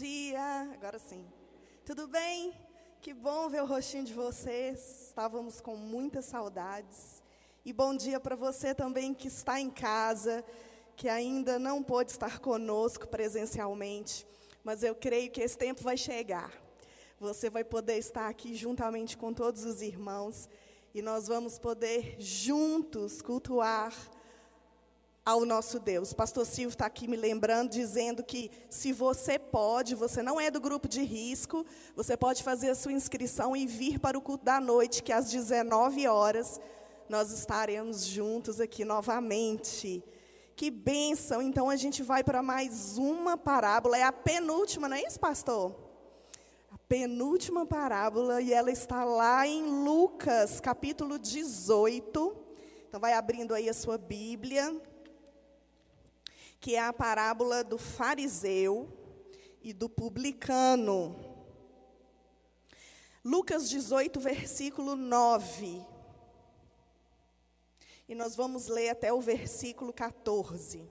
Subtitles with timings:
[0.00, 1.26] dia, agora sim.
[1.84, 2.54] Tudo bem?
[3.02, 5.08] Que bom ver o rostinho de vocês.
[5.08, 7.22] Estávamos com muitas saudades.
[7.66, 10.42] E bom dia para você também que está em casa,
[10.96, 14.26] que ainda não pôde estar conosco presencialmente,
[14.64, 16.50] mas eu creio que esse tempo vai chegar.
[17.18, 20.48] Você vai poder estar aqui juntamente com todos os irmãos
[20.94, 23.92] e nós vamos poder juntos cultuar
[25.30, 26.12] ao nosso Deus.
[26.12, 30.60] Pastor Silvio está aqui me lembrando, dizendo que se você pode, você não é do
[30.60, 34.60] grupo de risco, você pode fazer a sua inscrição e vir para o culto da
[34.60, 36.60] noite, que às 19 horas
[37.08, 40.02] nós estaremos juntos aqui novamente.
[40.56, 41.40] Que bênção!
[41.40, 45.76] Então a gente vai para mais uma parábola, é a penúltima, não é isso, pastor?
[46.72, 52.36] A penúltima parábola, e ela está lá em Lucas, capítulo 18.
[52.88, 54.89] Então vai abrindo aí a sua Bíblia
[56.60, 58.92] que é a parábola do fariseu
[59.62, 61.16] e do publicano.
[63.24, 65.84] Lucas 18, versículo 9.
[68.06, 70.86] E nós vamos ler até o versículo 14.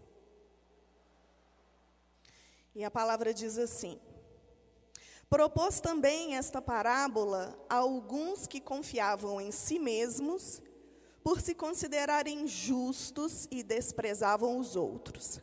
[2.73, 3.99] E a palavra diz assim:
[5.29, 10.61] Propôs também esta parábola a alguns que confiavam em si mesmos,
[11.23, 15.41] por se considerarem justos e desprezavam os outros.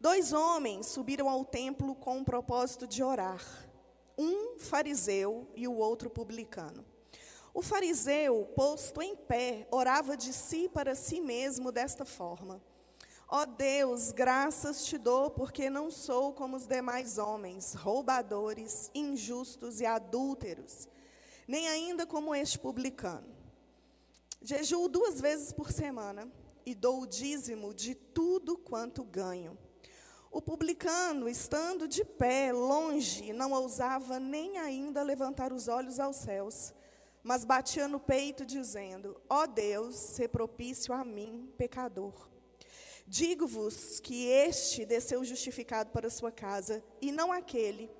[0.00, 3.44] Dois homens subiram ao templo com o propósito de orar.
[4.16, 6.82] Um fariseu e o outro publicano.
[7.52, 12.62] O fariseu, posto em pé, orava de si para si mesmo desta forma:
[13.28, 19.82] Ó oh Deus, graças te dou, porque não sou como os demais homens, roubadores, injustos
[19.82, 20.88] e adúlteros,
[21.46, 23.28] nem ainda como este publicano.
[24.40, 26.26] Jejuo duas vezes por semana
[26.64, 29.58] e dou o dízimo de tudo quanto ganho.
[30.30, 36.72] O publicano, estando de pé, longe, não ousava nem ainda levantar os olhos aos céus,
[37.20, 42.28] mas batia no peito, dizendo: Ó oh Deus, se propício a mim, pecador.
[43.08, 47.90] Digo-vos que este desceu justificado para sua casa, e não aquele,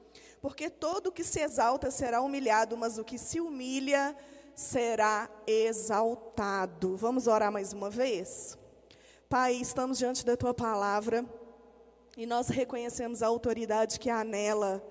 [0.40, 4.16] porque todo o que se exalta será humilhado, mas o que se humilha
[4.54, 6.96] será exaltado.
[6.96, 8.56] Vamos orar mais uma vez?
[9.28, 11.24] Pai, estamos diante da tua palavra.
[12.16, 14.84] E nós reconhecemos a autoridade que há nela.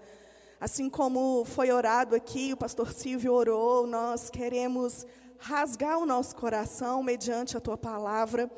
[0.59, 5.05] Assim como foi orado aqui, o pastor Silvio orou, nós queremos
[5.37, 8.49] rasgar o nosso coração mediante a tua palavra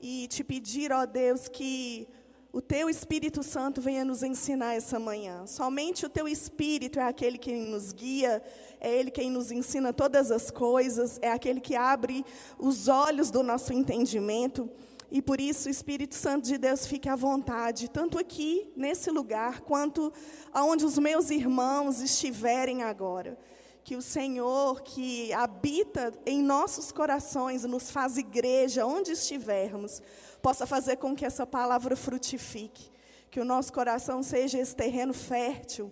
[0.00, 2.08] e te pedir, ó Deus, que
[2.52, 5.46] o teu Espírito Santo venha nos ensinar essa manhã.
[5.46, 8.42] Somente o teu Espírito é aquele que nos guia,
[8.80, 12.24] é ele quem nos ensina todas as coisas, é aquele que abre
[12.58, 14.68] os olhos do nosso entendimento.
[15.10, 19.60] E por isso o Espírito Santo de Deus fique à vontade, tanto aqui, nesse lugar,
[19.62, 20.12] quanto
[20.52, 23.36] aonde os meus irmãos estiverem agora.
[23.82, 30.00] Que o Senhor, que habita em nossos corações, nos faz igreja, onde estivermos,
[30.40, 32.90] possa fazer com que essa palavra frutifique.
[33.30, 35.90] Que o nosso coração seja esse terreno fértil.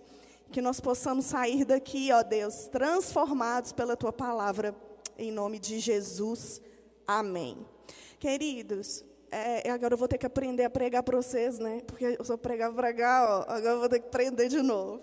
[0.49, 4.73] Que nós possamos sair daqui, ó Deus, transformados pela tua palavra.
[5.17, 6.61] Em nome de Jesus.
[7.05, 7.57] Amém.
[8.19, 11.81] Queridos, é, agora eu vou ter que aprender a pregar para vocês, né?
[11.85, 15.01] Porque eu só pregava para cá, ó, agora eu vou ter que aprender de novo.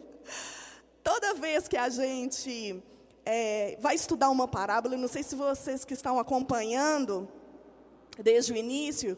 [1.03, 2.82] Toda vez que a gente
[3.25, 7.28] é, vai estudar uma parábola, não sei se vocês que estão acompanhando
[8.19, 9.16] desde o início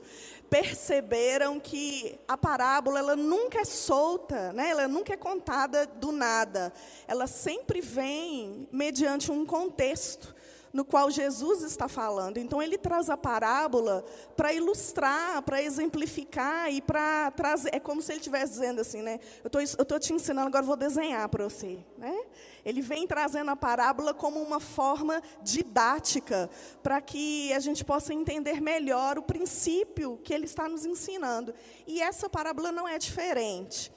[0.51, 4.71] perceberam que a parábola ela nunca é solta, né?
[4.71, 6.73] Ela nunca é contada do nada.
[7.07, 10.35] Ela sempre vem mediante um contexto
[10.73, 12.39] no qual Jesus está falando.
[12.39, 14.05] Então, ele traz a parábola
[14.37, 17.71] para ilustrar, para exemplificar e para trazer.
[17.75, 19.21] É como se ele estivesse dizendo assim, né?
[19.43, 21.79] Eu estou te ensinando, agora vou desenhar para você.
[21.97, 22.17] Né?
[22.65, 26.51] Ele vem trazendo a parábola como uma forma didática,
[26.83, 31.55] para que a gente possa entender melhor o princípio que ele está nos ensinando.
[31.87, 33.93] E essa parábola não é diferente.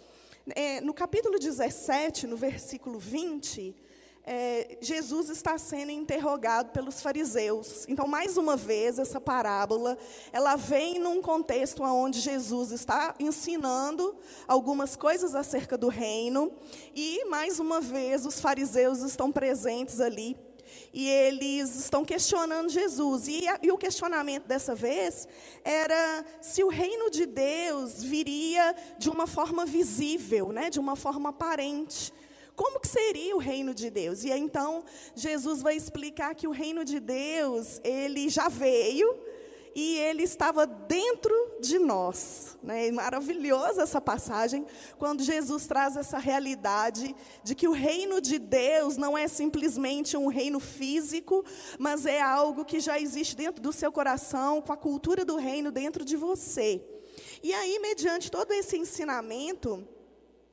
[0.56, 3.75] É, no capítulo 17, no versículo 20
[4.23, 7.85] é, Jesus está sendo interrogado pelos fariseus.
[7.88, 9.97] Então, mais uma vez, essa parábola,
[10.31, 14.15] ela vem num contexto onde Jesus está ensinando
[14.47, 16.51] algumas coisas acerca do reino,
[16.95, 20.38] e, mais uma vez, os fariseus estão presentes ali,
[20.94, 23.27] e eles estão questionando Jesus.
[23.27, 25.27] E, e o questionamento dessa vez
[25.63, 31.29] era se o reino de Deus viria de uma forma visível, né, de uma forma
[31.29, 32.13] aparente
[32.56, 34.24] como que seria o reino de Deus?
[34.24, 34.83] E então
[35.15, 39.19] Jesus vai explicar que o reino de Deus, ele já veio
[39.74, 42.57] e ele estava dentro de nós.
[42.62, 42.92] Né?
[42.92, 44.65] Maravilhosa essa passagem,
[44.98, 50.27] quando Jesus traz essa realidade de que o reino de Deus não é simplesmente um
[50.27, 51.44] reino físico,
[51.80, 55.71] mas é algo que já existe dentro do seu coração, com a cultura do reino
[55.71, 56.83] dentro de você.
[57.42, 59.88] E aí, mediante todo esse ensinamento,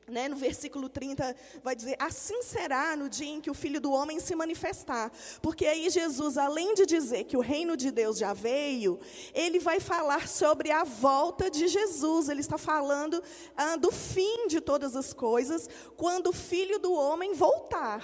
[0.09, 3.93] né, no versículo 30, vai dizer: Assim será no dia em que o filho do
[3.93, 5.11] homem se manifestar.
[5.41, 8.99] Porque aí Jesus, além de dizer que o reino de Deus já veio,
[9.35, 12.29] ele vai falar sobre a volta de Jesus.
[12.29, 13.23] Ele está falando
[13.57, 18.03] ah, do fim de todas as coisas, quando o filho do homem voltar.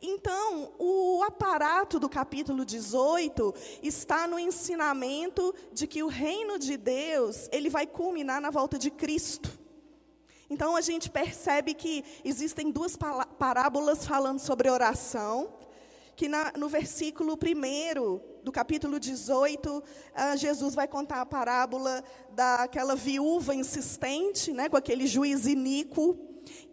[0.00, 7.48] Então, o aparato do capítulo 18 está no ensinamento de que o reino de Deus,
[7.52, 9.61] ele vai culminar na volta de Cristo.
[10.52, 12.94] Então a gente percebe que existem duas
[13.38, 15.54] parábolas falando sobre oração,
[16.14, 19.82] que na, no versículo 1 do capítulo 18, uh,
[20.14, 26.18] ah, Jesus vai contar a parábola daquela viúva insistente, né, com aquele juiz iníquo.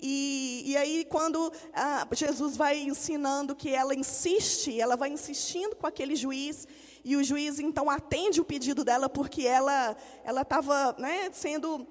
[0.01, 5.87] E, e aí, quando uh, Jesus vai ensinando que ela insiste, ela vai insistindo com
[5.87, 6.67] aquele juiz,
[7.05, 9.95] e o juiz então atende o pedido dela, porque ela
[10.25, 11.87] estava né, sendo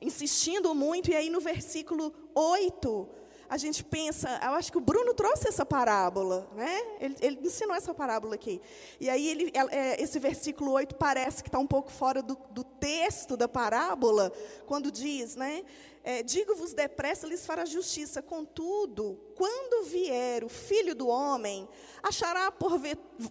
[0.00, 3.08] insistindo muito, e aí no versículo 8,
[3.48, 6.80] a gente pensa, eu acho que o Bruno trouxe essa parábola, né?
[7.00, 8.60] Ele, ele ensinou essa parábola aqui.
[8.98, 12.64] E aí ele, é, esse versículo 8 parece que está um pouco fora do, do,
[12.64, 14.32] texto da parábola,
[14.66, 15.62] quando diz, né?
[16.06, 18.20] É, Digo-vos depressa, lhes fará justiça.
[18.20, 21.66] Contudo, quando vier o filho do homem,
[22.02, 22.52] achará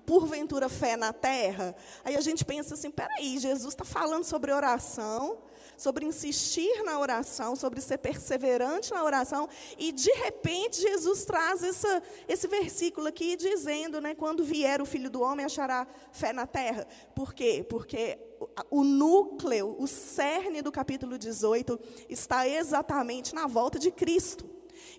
[0.06, 1.76] porventura fé na terra?
[2.04, 5.38] Aí a gente pensa assim: peraí, Jesus está falando sobre oração
[5.78, 12.02] sobre insistir na oração, sobre ser perseverante na oração, e de repente Jesus traz essa,
[12.28, 16.88] esse versículo aqui dizendo, né, quando vier o Filho do Homem achará fé na terra.
[17.16, 17.66] Por quê?
[17.68, 18.18] Porque
[18.70, 21.80] o núcleo, o cerne do capítulo 18
[22.10, 24.50] está exatamente na volta de Cristo.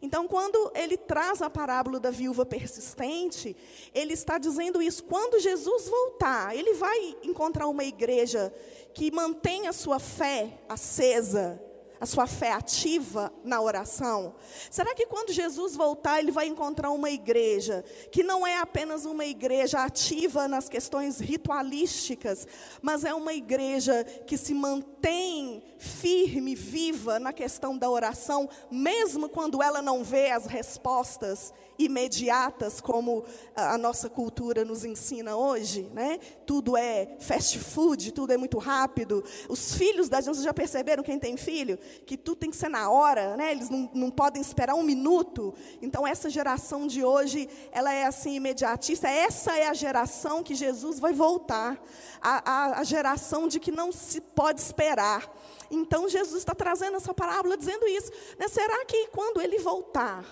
[0.01, 3.57] Então, quando ele traz a parábola da viúva persistente,
[3.95, 5.05] ele está dizendo isso.
[5.05, 8.53] Quando Jesus voltar, ele vai encontrar uma igreja
[8.93, 11.61] que mantém a sua fé acesa,
[12.05, 14.35] a sua fé ativa na oração?
[14.71, 19.25] Será que quando Jesus voltar, ele vai encontrar uma igreja que não é apenas uma
[19.25, 22.47] igreja ativa nas questões ritualísticas,
[22.83, 29.63] mas é uma igreja que se mantém firme, viva na questão da oração, mesmo quando
[29.63, 33.25] ela não vê as respostas imediatas, como
[33.55, 36.19] a nossa cultura nos ensina hoje, né?
[36.47, 39.25] Tudo é fast food, tudo é muito rápido.
[39.49, 41.79] Os filhos da gente, vocês já perceberam quem tem filho?
[42.07, 43.53] Que tudo tem que ser na hora, né?
[43.53, 45.55] Eles não, não podem esperar um minuto.
[45.83, 49.09] Então, essa geração de hoje, ela é assim, imediatista.
[49.09, 51.83] Essa é a geração que Jesus vai voltar.
[52.21, 55.31] A, a, a geração de que não se pode esperar.
[55.71, 58.11] Então, Jesus está trazendo essa parábola dizendo isso.
[58.39, 58.49] Né?
[58.49, 60.25] Será que quando ele voltar,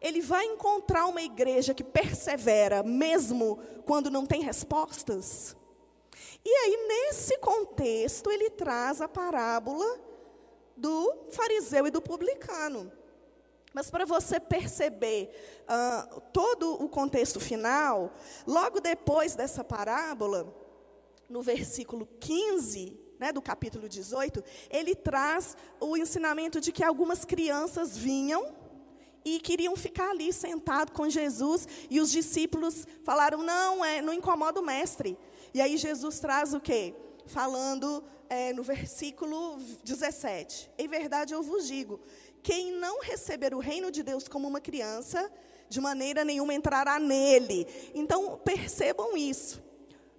[0.00, 5.56] ele vai encontrar uma igreja que persevera, mesmo quando não tem respostas.
[6.44, 10.00] E aí, nesse contexto, ele traz a parábola
[10.76, 12.92] do fariseu e do publicano.
[13.74, 15.30] Mas para você perceber
[15.64, 18.12] uh, todo o contexto final,
[18.46, 20.52] logo depois dessa parábola,
[21.28, 27.96] no versículo 15 né, do capítulo 18, ele traz o ensinamento de que algumas crianças
[27.96, 28.54] vinham
[29.24, 34.60] e queriam ficar ali sentado com Jesus e os discípulos falaram não é não incomoda
[34.60, 35.18] o mestre.
[35.52, 36.94] E aí Jesus traz o quê?
[37.26, 42.00] Falando é, no versículo 17 em verdade eu vos digo
[42.42, 45.30] quem não receber o reino de Deus como uma criança
[45.68, 47.66] de maneira nenhuma entrará nele.
[47.94, 49.62] Então percebam isso.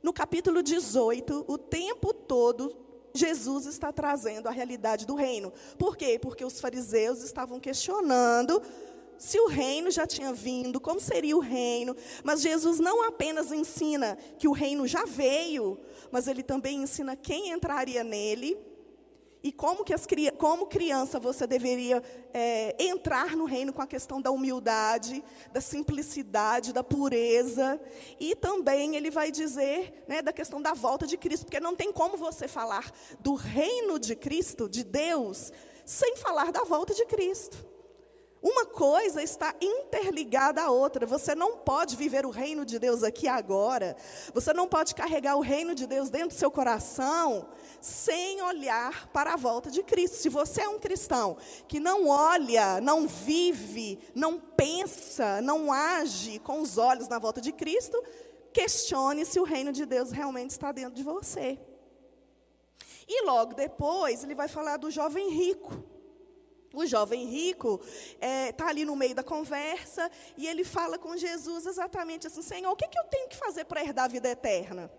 [0.03, 5.51] No capítulo 18 o tempo todo Jesus está trazendo a realidade do reino.
[5.77, 6.19] Por quê?
[6.19, 8.61] Porque os fariseus estavam questionando
[9.19, 11.95] se o reino já tinha vindo, como seria o reino.
[12.23, 15.77] Mas Jesus não apenas ensina que o reino já veio,
[16.09, 18.57] mas ele também ensina quem entraria nele
[19.43, 20.07] e como que as,
[20.37, 22.01] como criança você deveria
[22.33, 27.79] é, entrar no reino com a questão da humildade, da simplicidade, da pureza.
[28.19, 31.91] E também ele vai dizer né, da questão da volta de Cristo, porque não tem
[31.91, 35.51] como você falar do reino de Cristo, de Deus,
[35.85, 37.78] sem falar da volta de Cristo.
[38.41, 41.05] Uma coisa está interligada à outra.
[41.05, 43.97] Você não pode viver o reino de Deus aqui agora.
[44.33, 47.49] Você não pode carregar o reino de Deus dentro do seu coração
[47.81, 50.15] sem olhar para a volta de Cristo.
[50.15, 51.35] Se você é um cristão
[51.67, 57.51] que não olha, não vive, não pensa, não age com os olhos na volta de
[57.51, 58.01] Cristo,
[58.53, 61.59] questione se o reino de Deus realmente está dentro de você.
[63.05, 65.88] E logo depois ele vai falar do jovem rico.
[66.73, 71.17] O jovem rico está é, tá ali no meio da conversa e ele fala com
[71.17, 74.29] Jesus exatamente assim: Senhor, o que, que eu tenho que fazer para herdar a vida
[74.29, 74.91] eterna?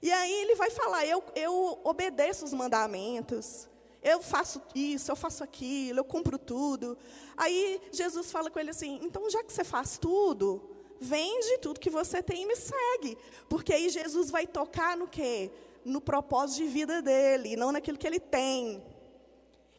[0.00, 3.68] E aí ele vai falar: eu, eu obedeço os mandamentos,
[4.00, 6.96] eu faço isso, eu faço aquilo, eu cumpro tudo.
[7.36, 11.90] Aí Jesus fala com ele assim: então já que você faz tudo, vende tudo que
[11.90, 13.18] você tem e me segue.
[13.48, 15.50] Porque aí Jesus vai tocar no quê?
[15.84, 18.80] No propósito de vida dele, não naquilo que ele tem.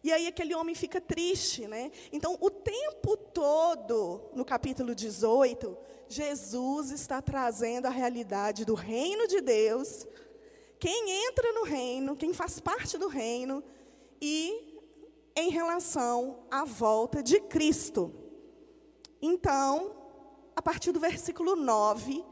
[0.04, 1.92] E aí aquele homem fica triste, né?
[2.12, 5.78] Então, o tempo todo, no capítulo 18,
[6.08, 10.08] Jesus está trazendo a realidade do reino de Deus,
[10.80, 13.64] quem entra no reino, quem faz parte do reino,
[14.20, 14.80] e
[15.36, 18.12] em relação à volta de Cristo.
[19.22, 19.96] Então,
[20.56, 22.26] a partir do versículo 9,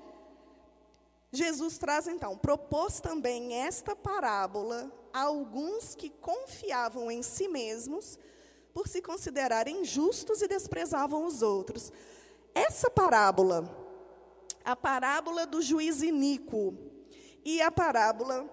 [1.32, 8.18] Jesus traz então, propôs também esta parábola a alguns que confiavam em si mesmos
[8.74, 11.92] por se considerarem justos e desprezavam os outros.
[12.56, 13.70] Essa parábola,
[14.66, 16.76] a parábola do juiz iníquo
[17.46, 18.50] e a parábola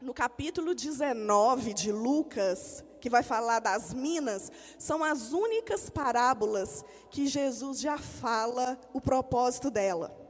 [0.00, 7.26] no capítulo 19 de Lucas, que vai falar das minas, são as únicas parábolas que
[7.26, 10.27] Jesus já fala o propósito dela.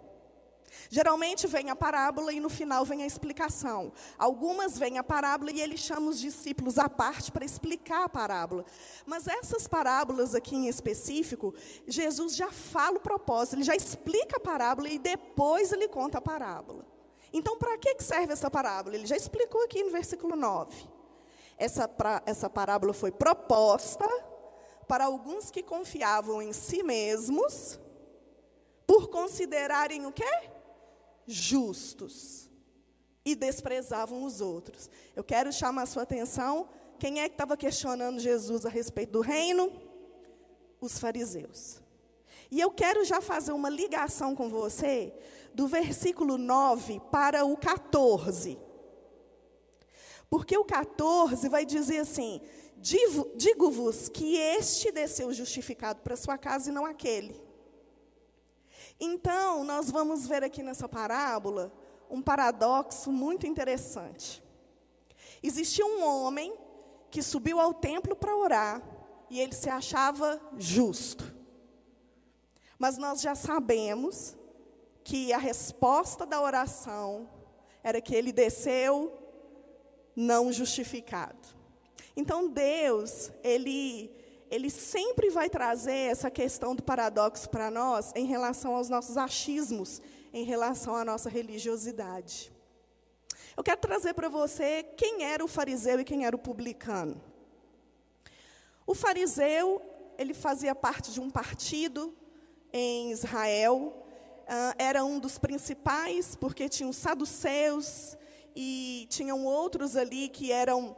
[0.91, 3.93] Geralmente vem a parábola e no final vem a explicação.
[4.19, 8.65] Algumas vêm a parábola e ele chama os discípulos à parte para explicar a parábola.
[9.07, 11.55] Mas essas parábolas aqui em específico,
[11.87, 16.23] Jesus já fala o propósito, ele já explica a parábola e depois ele conta a
[16.23, 16.85] parábola.
[17.33, 18.97] Então, para que serve essa parábola?
[18.97, 20.89] Ele já explicou aqui no versículo 9.
[21.59, 24.09] Essa, pra, essa parábola foi proposta
[24.87, 27.79] para alguns que confiavam em si mesmos,
[28.87, 30.25] por considerarem o quê?
[31.29, 32.49] Justos
[33.25, 34.91] e desprezavam os outros.
[35.15, 36.69] Eu quero chamar a sua atenção.
[36.99, 39.71] Quem é que estava questionando Jesus a respeito do reino?
[40.81, 41.81] Os fariseus.
[42.51, 45.13] E eu quero já fazer uma ligação com você
[45.53, 48.59] do versículo 9 para o 14.
[50.31, 52.41] Porque o 14 vai dizer assim:
[53.37, 57.48] Digo-vos que este desceu justificado para sua casa e não aquele.
[59.00, 61.73] Então, nós vamos ver aqui nessa parábola
[62.11, 64.43] um paradoxo muito interessante.
[65.43, 66.57] Existia um homem
[67.11, 68.83] que subiu ao templo para orar
[69.31, 71.37] e ele se achava justo.
[72.78, 74.37] Mas nós já sabemos
[75.05, 77.28] que a resposta da oração
[77.83, 79.17] era que ele desceu
[80.14, 81.49] não justificado.
[82.17, 84.11] Então Deus, ele
[84.50, 90.00] ele sempre vai trazer essa questão do paradoxo para nós em relação aos nossos achismos,
[90.33, 92.52] em relação à nossa religiosidade.
[93.57, 97.21] Eu quero trazer para você quem era o fariseu e quem era o publicano.
[98.87, 99.83] O fariseu,
[100.17, 102.14] ele fazia parte de um partido
[102.73, 103.93] em Israel,
[104.45, 108.17] uh, era um dos principais, porque tinham saduceus
[108.55, 110.97] e tinham outros ali que eram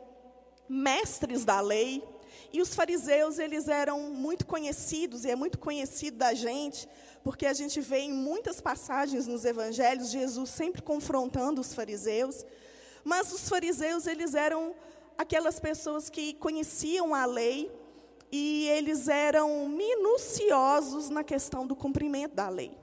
[0.68, 2.04] mestres da lei.
[2.52, 6.88] E os fariseus, eles eram muito conhecidos, e é muito conhecido da gente,
[7.22, 12.44] porque a gente vê em muitas passagens nos evangelhos Jesus sempre confrontando os fariseus.
[13.04, 14.74] Mas os fariseus, eles eram
[15.16, 17.70] aquelas pessoas que conheciam a lei
[18.32, 22.76] e eles eram minuciosos na questão do cumprimento da lei.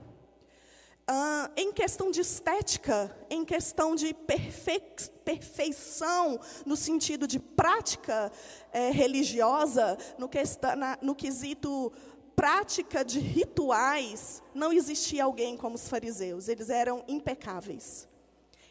[1.09, 4.81] Ah, em questão de estética, em questão de perfe
[5.23, 8.31] perfeição, no sentido de prática
[8.71, 10.29] é, religiosa, no,
[10.77, 11.91] na, no quesito
[12.35, 18.07] prática de rituais, não existia alguém como os fariseus, eles eram impecáveis.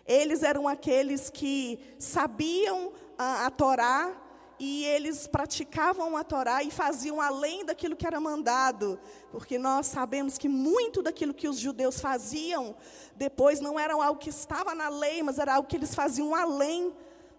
[0.07, 4.15] Eles eram aqueles que sabiam a, a Torá,
[4.59, 8.99] e eles praticavam a Torá e faziam além daquilo que era mandado,
[9.31, 12.75] porque nós sabemos que muito daquilo que os judeus faziam
[13.15, 16.95] depois não era algo que estava na lei, mas era algo que eles faziam além,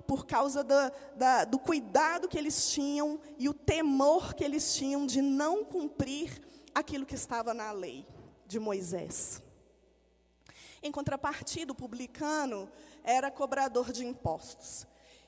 [0.07, 5.05] por causa da, da, do cuidado que eles tinham e o temor que eles tinham
[5.05, 6.41] de não cumprir
[6.73, 8.07] aquilo que estava na lei
[8.45, 9.43] de Moisés.
[10.81, 12.69] Em contrapartida, o publicano
[13.03, 14.87] era cobrador de impostos.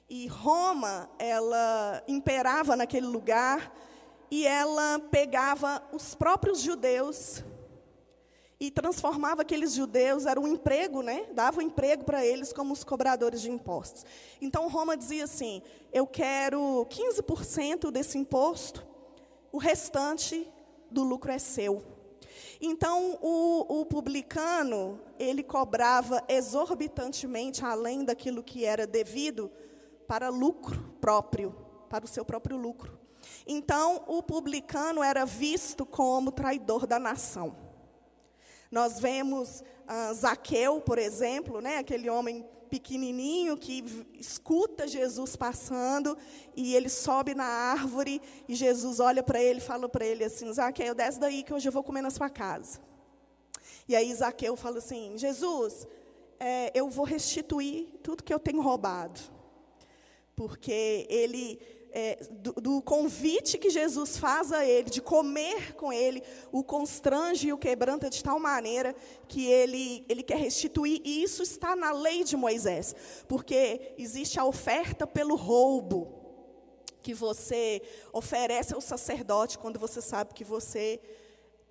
[0.09, 3.71] E Roma, ela imperava naquele lugar
[4.31, 7.43] e ela pegava os próprios judeus
[8.59, 11.27] e transformava aqueles judeus, era um emprego, né?
[11.33, 14.03] Dava um emprego para eles como os cobradores de impostos.
[14.41, 15.61] Então Roma dizia assim:
[15.93, 18.83] eu quero 15% desse imposto,
[19.51, 20.51] o restante
[20.89, 21.83] do lucro é seu.
[22.59, 29.51] Então o, o publicano ele cobrava exorbitantemente além daquilo que era devido
[30.09, 31.55] para lucro próprio,
[31.87, 32.97] para o seu próprio lucro.
[33.45, 37.55] Então, o publicano era visto como traidor da nação.
[38.71, 43.83] Nós vemos ah, Zaqueu, por exemplo, né, aquele homem pequenininho que
[44.19, 46.17] escuta Jesus passando
[46.55, 50.51] e ele sobe na árvore e Jesus olha para ele e fala para ele assim:
[50.51, 52.79] Zaqueu, desce daí que hoje eu vou comer na sua casa.
[53.87, 55.87] E aí Zaqueu fala assim: Jesus,
[56.39, 59.37] é, eu vou restituir tudo que eu tenho roubado.
[60.39, 61.59] Porque ele
[61.91, 67.49] é, do, do, convite que Jesus faz a ele, de comer com ele, o constrange
[67.49, 68.95] e o quebranta de tal maneira
[69.27, 72.95] que ele, ele quer restituir, e isso está na lei de Moisés,
[73.27, 76.07] porque existe a oferta pelo roubo,
[77.01, 77.81] que você
[78.13, 81.01] oferece ao sacerdote quando você sabe que você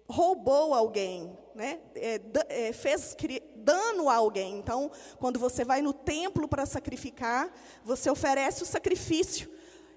[0.09, 1.81] roubou alguém, né?
[1.95, 3.15] É, é, fez
[3.57, 4.59] dano a alguém.
[4.59, 7.53] Então, quando você vai no templo para sacrificar,
[7.85, 9.51] você oferece o sacrifício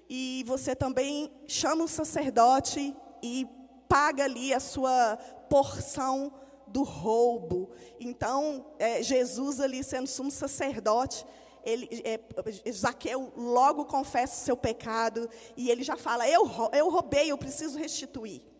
[0.08, 3.48] e você também chama o sacerdote e
[3.88, 5.16] paga ali a sua
[5.48, 6.32] porção
[6.66, 7.70] do roubo.
[7.98, 11.24] Então, é, Jesus ali sendo sumo sacerdote,
[11.64, 12.20] ele, é,
[12.70, 17.78] Zaqueu logo confessa o seu pecado e ele já fala: eu, eu roubei, eu preciso
[17.78, 18.51] restituir.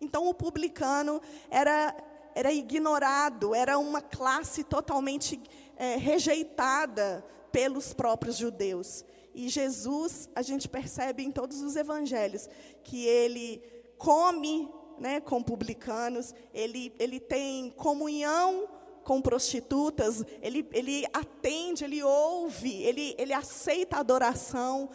[0.00, 1.20] Então, o publicano
[1.50, 1.96] era,
[2.34, 5.40] era ignorado, era uma classe totalmente
[5.76, 9.04] é, rejeitada pelos próprios judeus.
[9.34, 12.48] E Jesus, a gente percebe em todos os evangelhos
[12.84, 13.62] que ele
[13.98, 18.68] come né, com publicanos, ele, ele tem comunhão
[19.02, 24.88] com prostitutas, ele, ele atende, ele ouve, ele, ele aceita a adoração,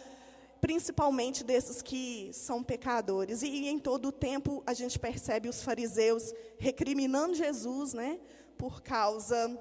[0.60, 3.42] principalmente desses que são pecadores.
[3.42, 8.20] E, e em todo o tempo a gente percebe os fariseus recriminando Jesus, né,
[8.58, 9.58] por causa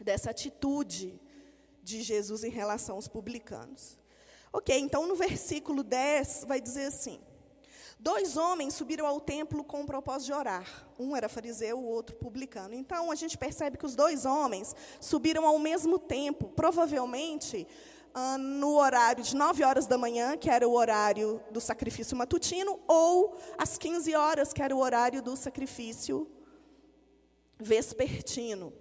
[0.00, 1.20] dessa atitude
[1.82, 3.98] de Jesus em relação aos publicanos.
[4.52, 7.20] Ok, então no versículo 10 vai dizer assim:
[7.98, 10.86] Dois homens subiram ao templo com o propósito de orar.
[10.98, 12.74] Um era fariseu, o outro publicano.
[12.74, 17.66] Então a gente percebe que os dois homens subiram ao mesmo tempo, provavelmente
[18.18, 22.80] ah, no horário de 9 horas da manhã, que era o horário do sacrifício matutino,
[22.88, 26.26] ou às 15 horas, que era o horário do sacrifício
[27.58, 28.72] vespertino.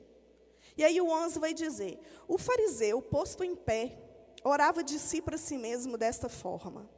[0.78, 4.02] E aí o 11 vai dizer: O fariseu, posto em pé,
[4.42, 6.90] orava de si para si mesmo desta forma: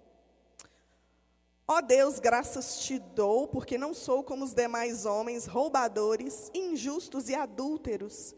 [1.68, 7.30] Ó oh Deus, graças te dou, porque não sou como os demais homens, roubadores, injustos
[7.30, 8.36] e adúlteros,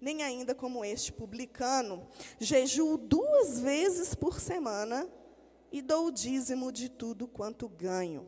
[0.00, 2.08] nem ainda como este publicano.
[2.38, 5.08] Jejuo duas vezes por semana
[5.70, 8.26] e dou o dízimo de tudo quanto ganho.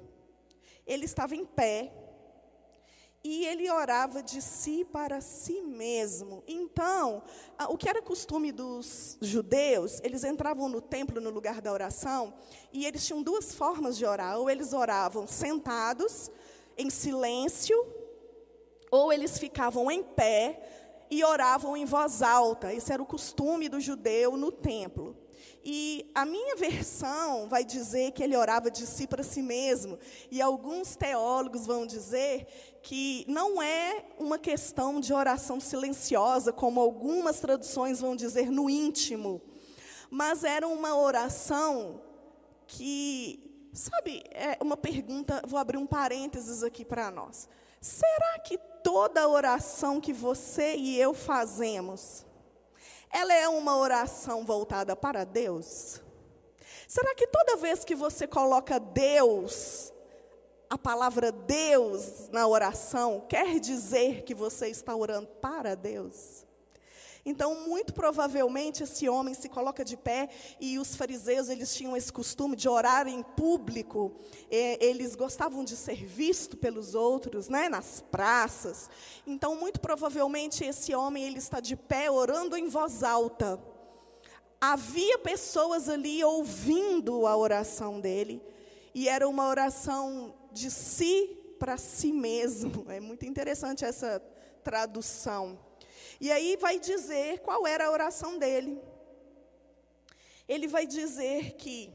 [0.87, 1.93] Ele estava em pé,
[3.25, 6.43] e ele orava de si para si mesmo.
[6.45, 7.23] Então,
[7.69, 12.35] o que era costume dos judeus, eles entravam no templo no lugar da oração,
[12.73, 14.39] e eles tinham duas formas de orar.
[14.41, 16.33] Ou eles oravam sentados,
[16.77, 17.77] em silêncio,
[18.91, 20.82] ou eles ficavam em pé
[21.13, 22.73] e oravam em voz alta.
[22.73, 25.15] Esse era o costume do judeu no templo.
[25.63, 29.99] E a minha versão vai dizer que ele orava de si para si mesmo,
[30.31, 32.47] e alguns teólogos vão dizer
[32.83, 39.43] que não é uma questão de oração silenciosa, como algumas traduções vão dizer no íntimo,
[40.11, 42.01] mas era uma oração
[42.67, 47.49] que, sabe, é uma pergunta, vou abrir um parênteses aqui para nós.
[47.83, 52.25] Será que toda oração que você e eu fazemos,
[53.11, 56.01] ela é uma oração voltada para Deus?
[56.87, 59.93] Será que toda vez que você coloca Deus,
[60.71, 66.47] a palavra Deus na oração, quer dizer que você está orando para Deus?
[67.25, 70.29] Então, muito provavelmente, esse homem se coloca de pé
[70.61, 74.13] e os fariseus, eles tinham esse costume de orar em público.
[74.51, 78.91] eles gostavam de ser vistos pelos outros, né, nas praças.
[79.27, 83.59] Então, muito provavelmente, esse homem, ele está de pé orando em voz alta.
[84.61, 88.43] Havia pessoas ali ouvindo a oração dele.
[88.95, 92.85] E era uma oração de si para si mesmo.
[92.89, 94.21] É muito interessante essa
[94.63, 95.59] tradução.
[96.23, 98.81] E aí vai dizer qual era a oração dele.
[100.49, 101.93] Ele vai dizer que,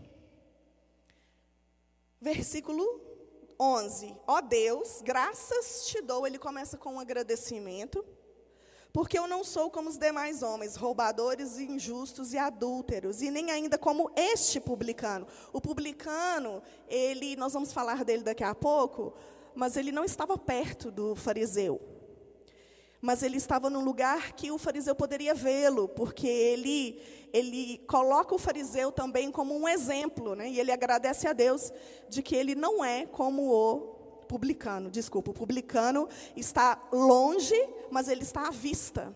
[2.19, 2.83] versículo
[3.57, 6.27] 11: Ó oh Deus, graças te dou.
[6.27, 8.03] Ele começa com um agradecimento,
[8.91, 13.77] porque eu não sou como os demais homens, roubadores, injustos e adúlteros, e nem ainda
[13.77, 15.25] como este publicano.
[15.53, 19.13] O publicano, ele, nós vamos falar dele daqui a pouco,
[19.55, 21.96] mas ele não estava perto do fariseu.
[23.07, 28.37] Mas ele estava num lugar que o fariseu poderia vê-lo, porque ele, ele coloca o
[28.37, 30.49] fariseu também como um exemplo, né?
[30.49, 31.71] e ele agradece a Deus
[32.09, 33.77] de que ele não é como o
[34.27, 37.55] publicano, desculpa, o publicano está longe,
[37.89, 39.15] mas ele está à vista.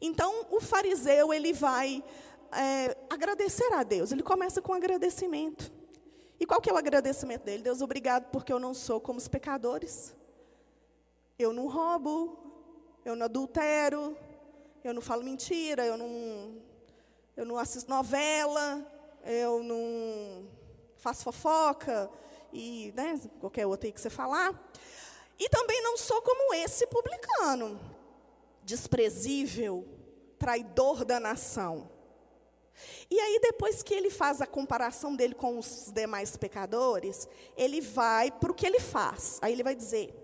[0.00, 2.02] Então, o fariseu, ele vai
[2.50, 5.70] é, agradecer a Deus, ele começa com agradecimento.
[6.40, 7.64] E qual que é o agradecimento dele?
[7.64, 10.16] Deus, obrigado porque eu não sou como os pecadores.
[11.38, 12.47] Eu não roubo,
[13.08, 14.14] eu não adultero,
[14.84, 16.60] eu não falo mentira, eu não,
[17.34, 18.86] eu não assisto novela,
[19.24, 20.46] eu não
[20.98, 22.10] faço fofoca
[22.52, 24.52] e né, qualquer outra aí que você falar.
[25.38, 27.80] E também não sou como esse publicano,
[28.62, 29.88] desprezível,
[30.38, 31.90] traidor da nação.
[33.10, 38.30] E aí, depois que ele faz a comparação dele com os demais pecadores, ele vai
[38.30, 39.38] para o que ele faz.
[39.40, 40.14] Aí ele vai dizer: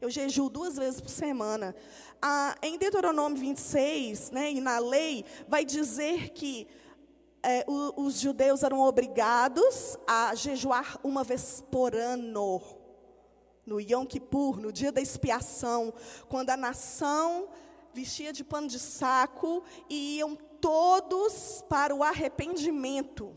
[0.00, 1.76] Eu jejuo duas vezes por semana.
[2.22, 6.66] Ah, em Deuteronômio 26, né, e na lei, vai dizer que
[7.42, 12.62] é, o, os judeus eram obrigados a jejuar uma vez por ano.
[13.66, 15.92] No Yom Kippur, no dia da expiação,
[16.30, 17.48] quando a nação
[17.92, 23.36] vestia de pano de saco e iam todos para o arrependimento.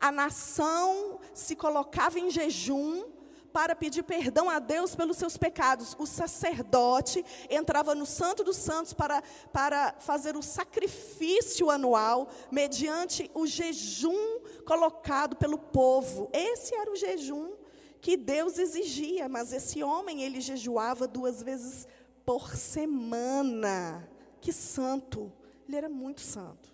[0.00, 3.04] A nação se colocava em jejum
[3.52, 5.94] para pedir perdão a Deus pelos seus pecados.
[5.98, 13.46] O sacerdote entrava no Santo dos Santos para, para fazer o sacrifício anual, mediante o
[13.46, 16.30] jejum colocado pelo povo.
[16.32, 17.52] Esse era o jejum
[18.00, 21.86] que Deus exigia, mas esse homem, ele jejuava duas vezes
[22.24, 24.08] por semana.
[24.40, 25.32] Que santo!
[25.68, 26.72] Ele era muito santo.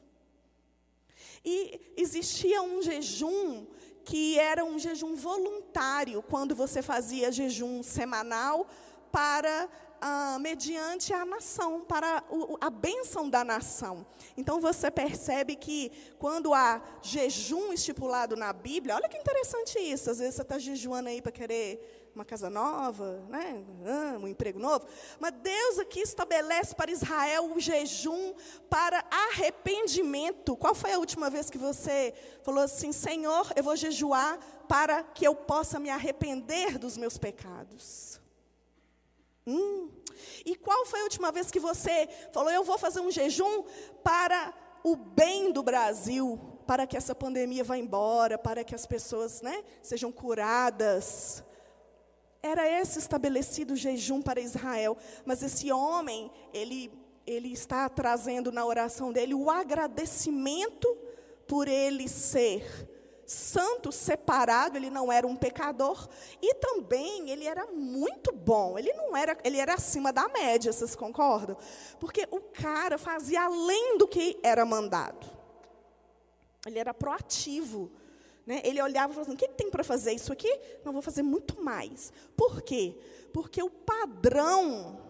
[1.44, 3.66] E existia um jejum
[4.08, 8.66] que era um jejum voluntário, quando você fazia jejum semanal
[9.12, 9.68] para
[10.00, 14.06] ah, mediante a nação, para o, a bênção da nação.
[14.34, 20.10] Então você percebe que quando há jejum estipulado na Bíblia, olha que interessante isso.
[20.10, 23.64] Às vezes você está jejuando aí para querer uma casa nova, né?
[24.20, 24.84] um emprego novo.
[25.20, 28.34] Mas Deus aqui estabelece para Israel o jejum
[28.68, 30.56] para arrependimento.
[30.56, 35.24] Qual foi a última vez que você falou assim, Senhor, eu vou jejuar para que
[35.24, 38.20] eu possa me arrepender dos meus pecados?
[39.46, 39.88] Hum.
[40.44, 43.62] E qual foi a última vez que você falou, eu vou fazer um jejum
[44.02, 44.52] para
[44.82, 49.62] o bem do Brasil, para que essa pandemia vá embora, para que as pessoas né,
[49.80, 51.44] sejam curadas?
[52.42, 56.92] Era esse estabelecido jejum para Israel, mas esse homem, ele,
[57.26, 60.96] ele está trazendo na oração dele o agradecimento
[61.46, 62.88] por ele ser
[63.28, 66.08] santo, separado, ele não era um pecador,
[66.40, 68.78] e também ele era muito bom.
[68.78, 71.56] Ele não era, ele era acima da média, vocês concordam?
[72.00, 75.26] Porque o cara fazia além do que era mandado.
[76.66, 77.92] Ele era proativo.
[78.48, 78.62] Né?
[78.64, 80.50] Ele olhava e falava assim: o que, tem para fazer isso aqui?
[80.82, 82.10] Não, vou fazer muito mais.
[82.34, 82.96] Por quê?
[83.30, 85.02] Porque o padrão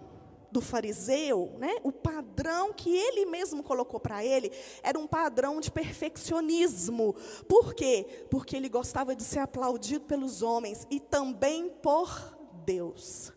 [0.50, 4.50] do fariseu, né, o padrão que ele mesmo colocou para ele,
[4.82, 7.14] era um padrão de perfeccionismo.
[7.46, 8.26] Por quê?
[8.28, 13.32] Porque ele gostava de ser aplaudido pelos homens e também por Deus.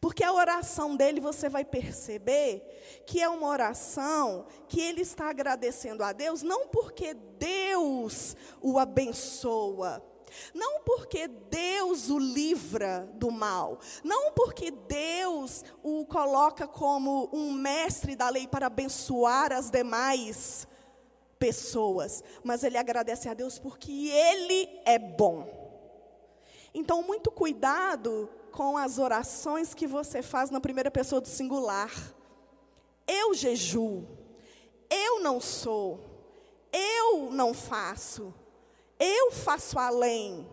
[0.00, 6.04] Porque a oração dele você vai perceber que é uma oração que ele está agradecendo
[6.04, 10.04] a Deus, não porque Deus o abençoa,
[10.54, 18.14] não porque Deus o livra do mal, não porque Deus o coloca como um mestre
[18.14, 20.68] da lei para abençoar as demais
[21.38, 25.58] pessoas, mas ele agradece a Deus porque ele é bom.
[26.72, 31.90] Então, muito cuidado com as orações que você faz na primeira pessoa do singular.
[33.06, 34.06] Eu jejuo,
[34.88, 36.00] eu não sou,
[36.72, 38.34] eu não faço,
[38.98, 40.46] eu faço além.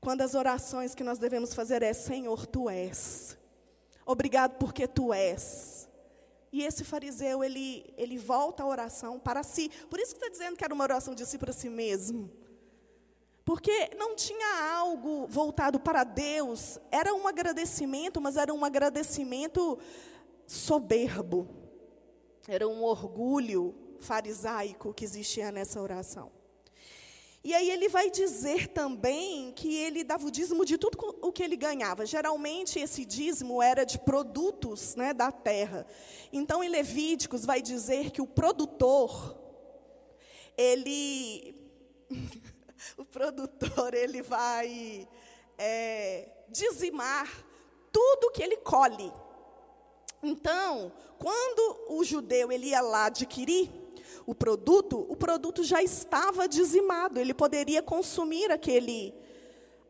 [0.00, 3.36] Quando as orações que nós devemos fazer é: Senhor, tu és.
[4.04, 5.88] Obrigado porque tu és.
[6.52, 9.68] E esse fariseu, ele, ele volta a oração para si.
[9.90, 12.30] Por isso que está dizendo que era uma oração de si para si mesmo.
[13.46, 19.78] Porque não tinha algo voltado para Deus, era um agradecimento, mas era um agradecimento
[20.44, 21.46] soberbo.
[22.48, 26.32] Era um orgulho farisaico que existia nessa oração.
[27.44, 31.44] E aí ele vai dizer também que ele dava o dízimo de tudo o que
[31.44, 32.04] ele ganhava.
[32.04, 35.86] Geralmente esse dízimo era de produtos né, da terra.
[36.32, 39.38] Então em Levíticos vai dizer que o produtor,
[40.58, 41.54] ele
[42.96, 45.08] o produtor ele vai
[45.58, 47.28] é, dizimar
[47.92, 49.12] tudo que ele colhe.
[50.22, 53.70] Então, quando o judeu ele ia lá adquirir
[54.26, 59.14] o produto, o produto já estava dizimado, ele poderia consumir aquele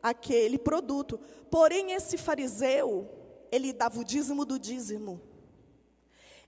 [0.01, 1.19] aquele produto.
[1.49, 3.09] Porém, esse fariseu,
[3.51, 5.21] ele dava o dízimo do dízimo.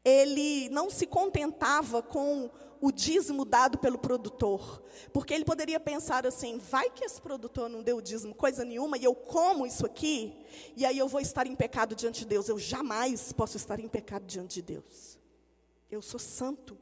[0.04, 2.50] Ele não se contentava com
[2.82, 4.84] o dízimo dado pelo produtor.
[5.14, 9.04] Porque ele poderia pensar assim: vai que esse produtor não deu dízimo coisa nenhuma e
[9.04, 10.36] eu como isso aqui,
[10.76, 12.50] e aí eu vou estar em pecado diante de Deus.
[12.50, 15.18] Eu jamais posso estar em pecado diante de Deus.
[15.90, 16.78] Eu sou santo.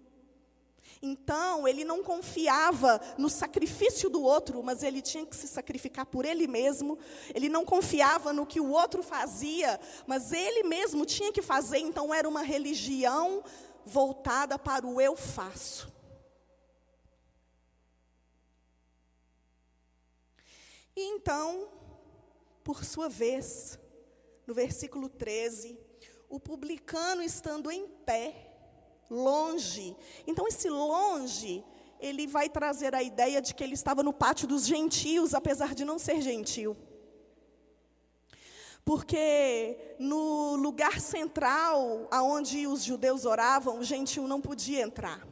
[1.02, 6.26] Então, ele não confiava no sacrifício do outro, mas ele tinha que se sacrificar por
[6.26, 6.98] ele mesmo.
[7.36, 11.78] Ele não confiava no que o outro fazia, mas ele mesmo tinha que fazer.
[11.78, 13.44] Então, era uma religião
[13.88, 15.92] voltada para o eu faço.
[20.96, 21.70] E então,
[22.64, 23.80] por sua vez,
[24.46, 25.80] no versículo 13,
[26.30, 28.54] o publicano estando em pé,
[29.10, 29.96] longe.
[30.26, 31.64] Então, esse longe,
[32.00, 35.86] ele vai trazer a ideia de que ele estava no pátio dos gentios, apesar de
[35.86, 36.76] não ser gentil.
[38.88, 45.28] Porque no lugar central, aonde os judeus oravam, o gentil não podia entrar.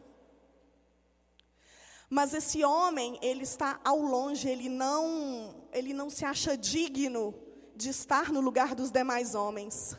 [2.09, 7.33] Mas esse homem, ele está ao longe, ele não, ele não se acha digno
[7.73, 9.97] de estar no lugar dos demais homens.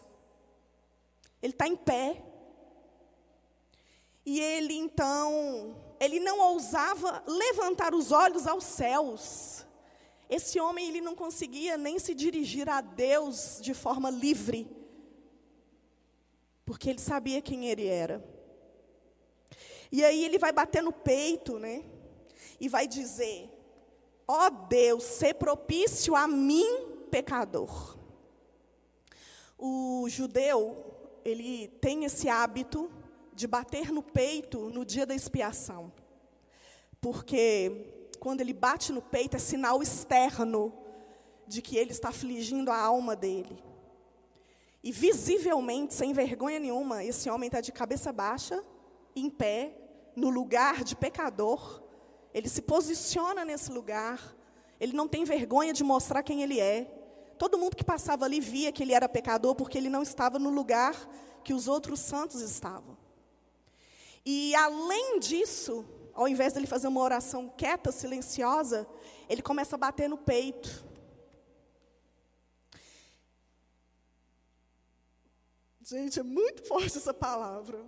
[1.40, 2.22] Ele está em pé.
[4.26, 9.65] E ele então, ele não ousava levantar os olhos aos céus.
[10.28, 14.68] Esse homem ele não conseguia nem se dirigir a Deus de forma livre,
[16.64, 18.24] porque ele sabia quem ele era.
[19.90, 21.84] E aí ele vai bater no peito, né?
[22.58, 23.48] E vai dizer:
[24.26, 26.66] Ó oh Deus, ser propício a mim,
[27.10, 27.96] pecador.
[29.56, 30.84] O judeu,
[31.24, 32.90] ele tem esse hábito
[33.32, 35.92] de bater no peito no dia da expiação.
[37.00, 40.72] Porque quando ele bate no peito, é sinal externo
[41.46, 43.62] de que ele está afligindo a alma dele.
[44.82, 48.62] E visivelmente, sem vergonha nenhuma, esse homem está de cabeça baixa,
[49.14, 49.76] em pé,
[50.14, 51.82] no lugar de pecador.
[52.32, 54.36] Ele se posiciona nesse lugar.
[54.78, 56.84] Ele não tem vergonha de mostrar quem ele é.
[57.38, 60.50] Todo mundo que passava ali via que ele era pecador porque ele não estava no
[60.50, 60.94] lugar
[61.44, 62.96] que os outros santos estavam.
[64.24, 65.84] E além disso,
[66.16, 68.88] ao invés dele fazer uma oração quieta, silenciosa,
[69.28, 70.84] ele começa a bater no peito.
[75.82, 77.78] Gente, é muito forte essa palavra.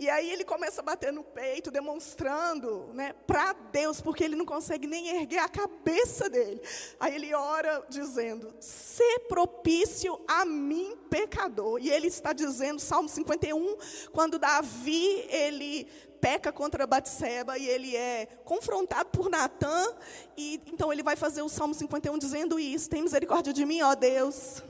[0.00, 4.46] E aí ele começa a bater no peito, demonstrando né, para Deus, porque ele não
[4.46, 6.58] consegue nem erguer a cabeça dele.
[6.98, 11.78] Aí ele ora dizendo: "Se propício a mim, pecador".
[11.82, 13.76] E ele está dizendo, Salmo 51,
[14.10, 15.86] quando Davi ele
[16.18, 19.94] peca contra Batseba e ele é confrontado por Natã,
[20.34, 23.94] e então ele vai fazer o Salmo 51 dizendo isso: Tem misericórdia de mim, ó
[23.94, 24.62] Deus.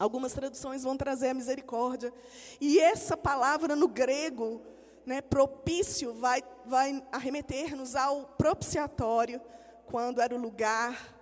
[0.00, 2.10] Algumas traduções vão trazer a misericórdia.
[2.58, 4.62] E essa palavra no grego,
[5.04, 9.42] né, propício, vai, vai arremeter-nos ao propiciatório,
[9.84, 11.14] quando era o lugar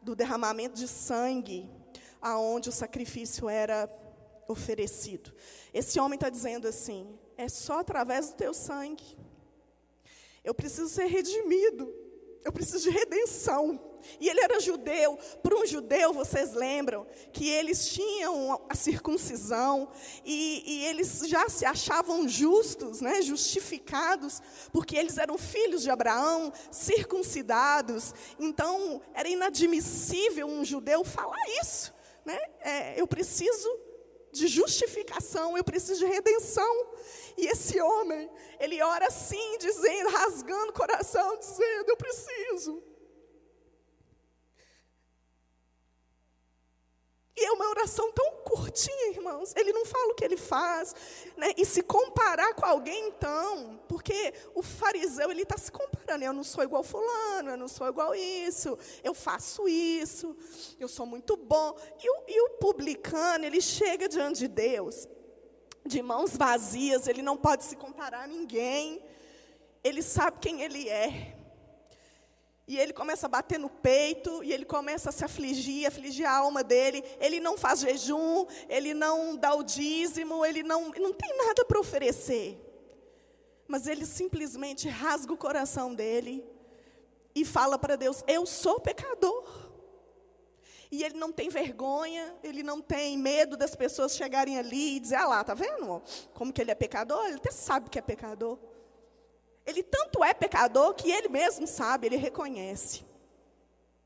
[0.00, 1.68] do derramamento de sangue,
[2.22, 3.86] aonde o sacrifício era
[4.48, 5.30] oferecido.
[5.74, 9.14] Esse homem está dizendo assim: é só através do teu sangue.
[10.42, 11.94] Eu preciso ser redimido.
[12.42, 13.78] Eu preciso de redenção.
[14.20, 15.18] E ele era judeu.
[15.42, 19.88] Para um judeu, vocês lembram que eles tinham a circuncisão
[20.24, 24.40] e, e, eles já se achavam justos, né, justificados,
[24.72, 28.14] porque eles eram filhos de Abraão, circuncidados.
[28.38, 31.92] Então, era inadmissível um judeu falar isso.
[32.24, 32.38] Né?
[32.60, 33.68] É, eu preciso
[34.32, 36.86] de justificação, eu preciso de redenção.
[37.36, 42.82] E esse homem, ele ora assim, dizendo, rasgando o coração, dizendo: Eu preciso.
[47.42, 49.52] E é uma oração tão curtinha, irmãos.
[49.56, 50.94] Ele não fala o que ele faz.
[51.36, 51.48] Né?
[51.56, 56.24] E se comparar com alguém, então, porque o fariseu ele está se comparando.
[56.24, 60.36] Eu não sou igual fulano, eu não sou igual isso, eu faço isso,
[60.78, 61.76] eu sou muito bom.
[62.00, 65.08] E o, e o publicano, ele chega diante de Deus
[65.84, 69.02] de mãos vazias, ele não pode se comparar a ninguém.
[69.82, 71.41] Ele sabe quem ele é.
[72.66, 76.36] E ele começa a bater no peito, e ele começa a se afligir, afligir a
[76.36, 77.04] alma dele.
[77.20, 81.80] Ele não faz jejum, ele não dá o dízimo, ele não, não tem nada para
[81.80, 82.58] oferecer.
[83.66, 86.44] Mas ele simplesmente rasga o coração dele
[87.34, 89.62] e fala para Deus: Eu sou pecador.
[90.90, 95.14] E ele não tem vergonha, ele não tem medo das pessoas chegarem ali e dizer,
[95.14, 96.02] ah lá, tá vendo
[96.34, 97.24] como que ele é pecador?
[97.24, 98.58] Ele até sabe que é pecador.
[99.66, 103.04] Ele tanto é pecador que ele mesmo sabe, ele reconhece.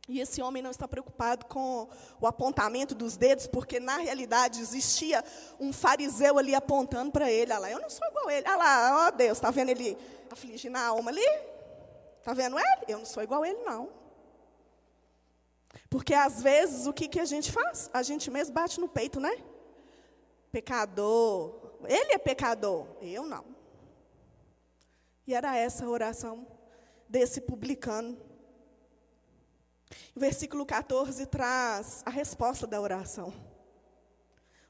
[0.09, 1.89] E esse homem não está preocupado com
[2.21, 5.25] o apontamento dos dedos, porque na realidade existia
[5.59, 7.53] um fariseu ali apontando para ele.
[7.53, 8.47] Olha lá, eu não sou igual a ele.
[8.47, 9.99] Olha lá, ó Deus, está vendo ele
[10.31, 11.27] afligindo a alma ali?
[12.21, 12.85] Está vendo ele?
[12.87, 13.89] Eu não sou igual a ele, não.
[15.91, 17.91] Porque às vezes o que, que a gente faz?
[17.93, 19.37] A gente mesmo bate no peito, né?
[20.53, 21.53] Pecador.
[21.85, 23.56] Ele é pecador, eu não.
[25.27, 26.47] E era essa a oração
[27.09, 28.17] desse publicano.
[30.15, 33.33] O versículo 14 traz a resposta da oração.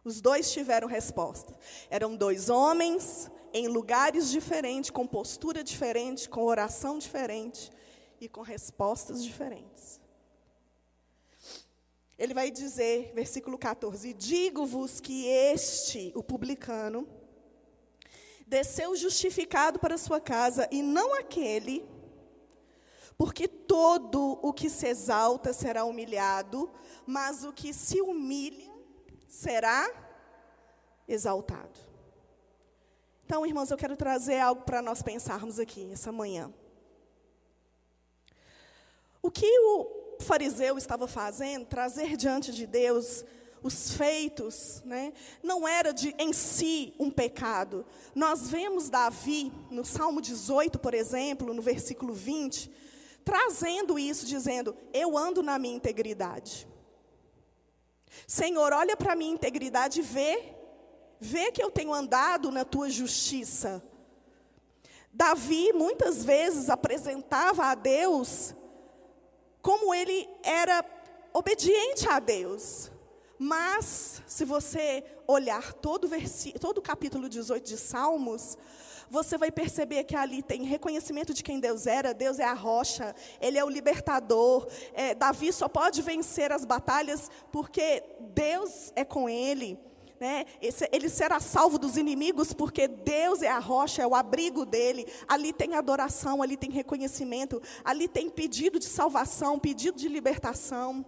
[0.05, 1.55] Os dois tiveram resposta.
[1.91, 7.71] Eram dois homens em lugares diferentes, com postura diferente, com oração diferente
[8.21, 10.01] e com respostas diferentes.
[12.19, 17.07] Ele vai dizer, versículo 14: Digo-vos que este, o publicano,
[18.47, 21.85] desceu justificado para sua casa, e não aquele
[23.19, 26.71] porque todo o que se exalta será humilhado,
[27.07, 28.71] mas o que se humilha
[29.27, 29.91] será
[31.09, 31.81] exaltado.
[33.25, 36.53] Então, irmãos, eu quero trazer algo para nós pensarmos aqui essa manhã.
[39.23, 43.25] O que o fariseu estava fazendo, trazer diante de Deus
[43.63, 47.85] os feitos, né, não era de em si um pecado.
[48.15, 52.71] Nós vemos Davi no Salmo 18, por exemplo, no versículo 20,
[53.25, 56.67] trazendo isso, dizendo: Eu ando na minha integridade.
[58.27, 60.55] Senhor, olha para a minha integridade e vê,
[61.21, 63.83] vê que eu tenho andado na tua justiça.
[65.13, 68.55] Davi muitas vezes apresentava a Deus
[69.63, 70.85] como ele era
[71.33, 72.91] obediente a Deus.
[73.39, 78.57] Mas, se você olhar todo o, todo o capítulo 18 de Salmos,
[79.11, 83.15] você vai perceber que ali tem reconhecimento de quem Deus era, Deus é a rocha,
[83.41, 84.67] Ele é o libertador.
[84.93, 88.03] É, Davi só pode vencer as batalhas porque
[88.35, 89.79] Deus é com ele.
[90.19, 90.47] Né?
[90.93, 95.07] ele será salvo dos inimigos porque Deus é a rocha, é o abrigo dele.
[95.29, 101.05] Ali tem adoração, ali tem reconhecimento, ali tem pedido de salvação, pedido de libertação,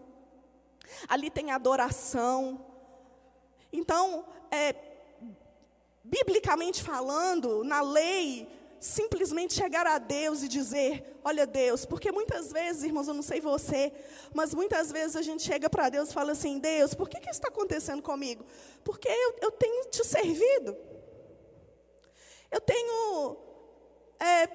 [1.08, 2.64] ali tem adoração.
[3.72, 4.74] Então, é,
[6.02, 8.48] biblicamente falando, na lei,
[8.80, 13.40] simplesmente chegar a Deus e dizer: Olha, Deus, porque muitas vezes, irmãos, eu não sei
[13.40, 13.92] você,
[14.32, 17.30] mas muitas vezes a gente chega para Deus e fala assim: Deus, por que, que
[17.30, 18.44] isso está acontecendo comigo?
[18.84, 20.76] Porque eu, eu tenho te servido,
[22.50, 23.36] eu tenho
[24.20, 24.48] é,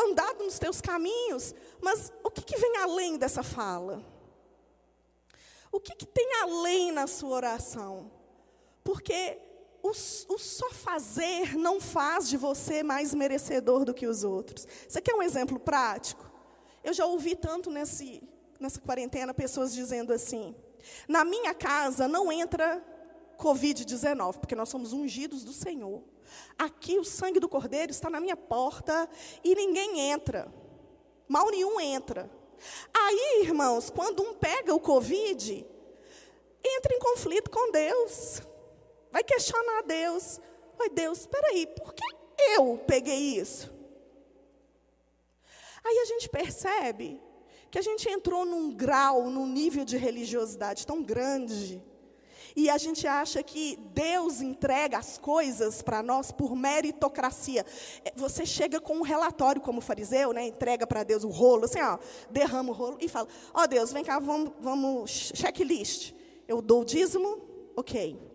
[0.00, 4.13] andado nos teus caminhos, mas o que, que vem além dessa fala?
[5.74, 8.08] O que, que tem além na sua oração?
[8.84, 9.40] Porque
[9.82, 14.68] o, o, só fazer não faz de você mais merecedor do que os outros.
[14.88, 16.30] Você quer um exemplo prático?
[16.84, 18.22] Eu já ouvi tanto nesse,
[18.60, 20.54] nessa quarentena pessoas dizendo assim:
[21.08, 22.80] na minha casa não entra
[23.36, 26.04] Covid-19, porque nós somos ungidos do Senhor.
[26.56, 29.08] Aqui o sangue do Cordeiro está na minha porta
[29.42, 30.46] e ninguém entra.
[31.26, 32.30] Mal nenhum entra.
[32.92, 35.66] Aí, irmãos, quando um pega o Covid,
[36.64, 38.42] entra em conflito com Deus
[39.14, 40.40] vai questionar Deus.
[40.76, 42.04] Oi, Deus, espera aí, por que
[42.58, 43.72] eu peguei isso?
[45.84, 47.22] Aí a gente percebe
[47.70, 51.80] que a gente entrou num grau, num nível de religiosidade tão grande,
[52.56, 57.64] e a gente acha que Deus entrega as coisas para nós por meritocracia.
[58.04, 61.80] É, você chega com um relatório como fariseu, né, entrega para Deus o rolo, assim,
[61.80, 61.98] ó,
[62.30, 66.12] derrama o rolo e fala: Ó oh, Deus, vem cá, vamos, vamos checklist.
[66.46, 67.40] Eu dou o dízimo,
[67.76, 68.33] ok.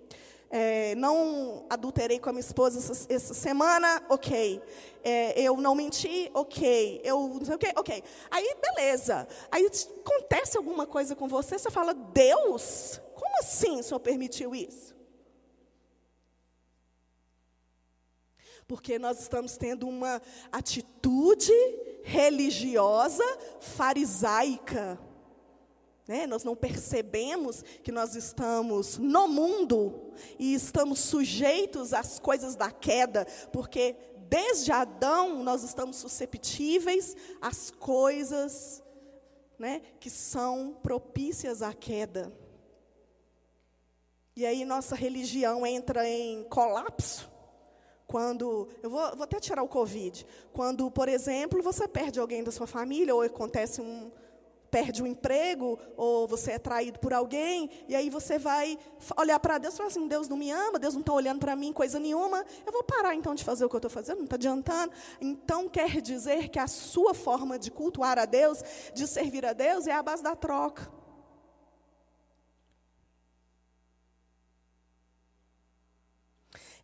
[0.52, 4.62] É, não adulterei com a minha esposa essa, essa semana, ok.
[5.04, 7.02] É, eu não menti, ok.
[7.04, 8.04] Eu não sei o que, ok.
[8.32, 9.28] Aí, beleza.
[9.52, 9.70] Aí
[10.04, 14.96] acontece alguma coisa com você, você fala, Deus, como assim o Senhor permitiu isso?
[18.68, 20.22] Porque nós estamos tendo uma
[20.52, 21.52] atitude
[22.04, 23.24] religiosa
[23.60, 25.00] farisaica.
[26.10, 26.26] Né?
[26.26, 33.28] Nós não percebemos que nós estamos no mundo e estamos sujeitos às coisas da queda,
[33.54, 33.96] porque
[34.28, 38.82] desde Adão nós estamos susceptíveis às coisas
[39.60, 42.34] né, que são propícias à queda.
[44.36, 47.30] E aí nossa religião entra em colapso.
[48.08, 50.26] Quando, eu vou, vou até tirar o Covid.
[50.52, 54.12] Quando, por exemplo, você perde alguém da sua família, ou acontece um,
[54.70, 58.78] perde o emprego, ou você é traído por alguém, e aí você vai
[59.18, 61.56] olhar para Deus e falar assim: Deus não me ama, Deus não está olhando para
[61.56, 64.26] mim coisa nenhuma, eu vou parar então de fazer o que eu estou fazendo, não
[64.26, 64.94] está adiantando.
[65.20, 68.64] Então quer dizer que a sua forma de cultuar a Deus,
[68.94, 70.92] de servir a Deus, é a base da troca.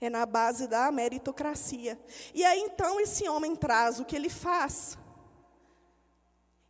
[0.01, 1.97] É na base da meritocracia.
[2.33, 4.97] E aí então esse homem traz o que ele faz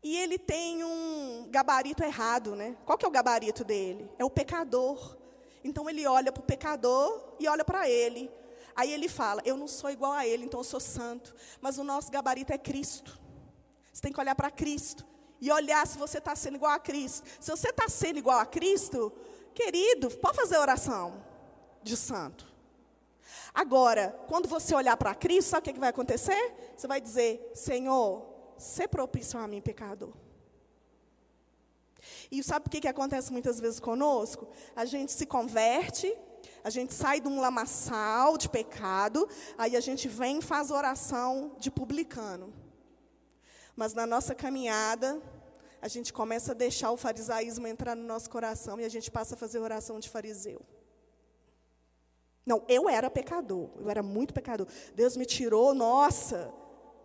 [0.05, 2.77] e ele tem um gabarito errado, né?
[2.85, 4.07] Qual que é o gabarito dele?
[4.19, 5.17] É o pecador.
[5.63, 8.29] Então ele olha para o pecador e olha para ele.
[8.75, 11.33] Aí ele fala: Eu não sou igual a ele, então eu sou santo.
[11.59, 13.19] Mas o nosso gabarito é Cristo.
[13.91, 15.03] Você tem que olhar para Cristo
[15.41, 17.27] e olhar se você está sendo igual a Cristo.
[17.39, 19.11] Se você está sendo igual a Cristo,
[19.55, 21.25] querido, pode fazer oração
[21.81, 22.45] de santo.
[23.51, 26.53] Agora, quando você olhar para Cristo, sabe o que, que vai acontecer?
[26.77, 30.13] Você vai dizer: Senhor, ser propício a mim, pecador.
[32.31, 34.47] E sabe o que, que acontece muitas vezes conosco?
[34.75, 36.15] A gente se converte,
[36.63, 39.27] a gente sai de um lamaçal de pecado,
[39.57, 42.53] aí a gente vem e faz oração de publicano.
[43.75, 45.21] Mas na nossa caminhada,
[45.81, 49.35] a gente começa a deixar o farisaísmo entrar no nosso coração e a gente passa
[49.35, 50.61] a fazer oração de fariseu.
[52.45, 54.67] Não, eu era pecador, eu era muito pecador.
[54.93, 56.53] Deus me tirou, nossa,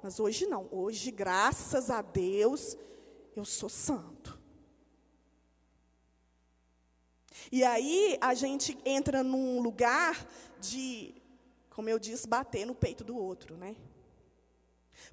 [0.03, 0.68] mas hoje não.
[0.70, 2.76] Hoje, graças a Deus,
[3.36, 4.38] eu sou santo.
[7.51, 10.26] E aí a gente entra num lugar
[10.61, 11.14] de,
[11.70, 13.76] como eu disse, bater no peito do outro, né?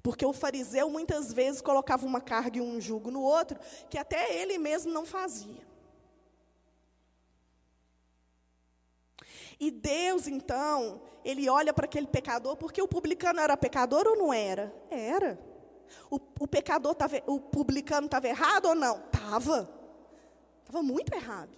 [0.02, 3.58] Porque o fariseu muitas vezes colocava uma carga e um jugo no outro
[3.88, 5.67] que até ele mesmo não fazia.
[9.60, 14.32] E Deus, então, ele olha para aquele pecador, porque o publicano era pecador ou não
[14.32, 14.72] era?
[14.90, 15.38] Era.
[16.10, 19.04] O, o pecador tava, o publicano estava errado ou não?
[19.04, 19.68] Estava.
[20.60, 21.50] Estava muito errado.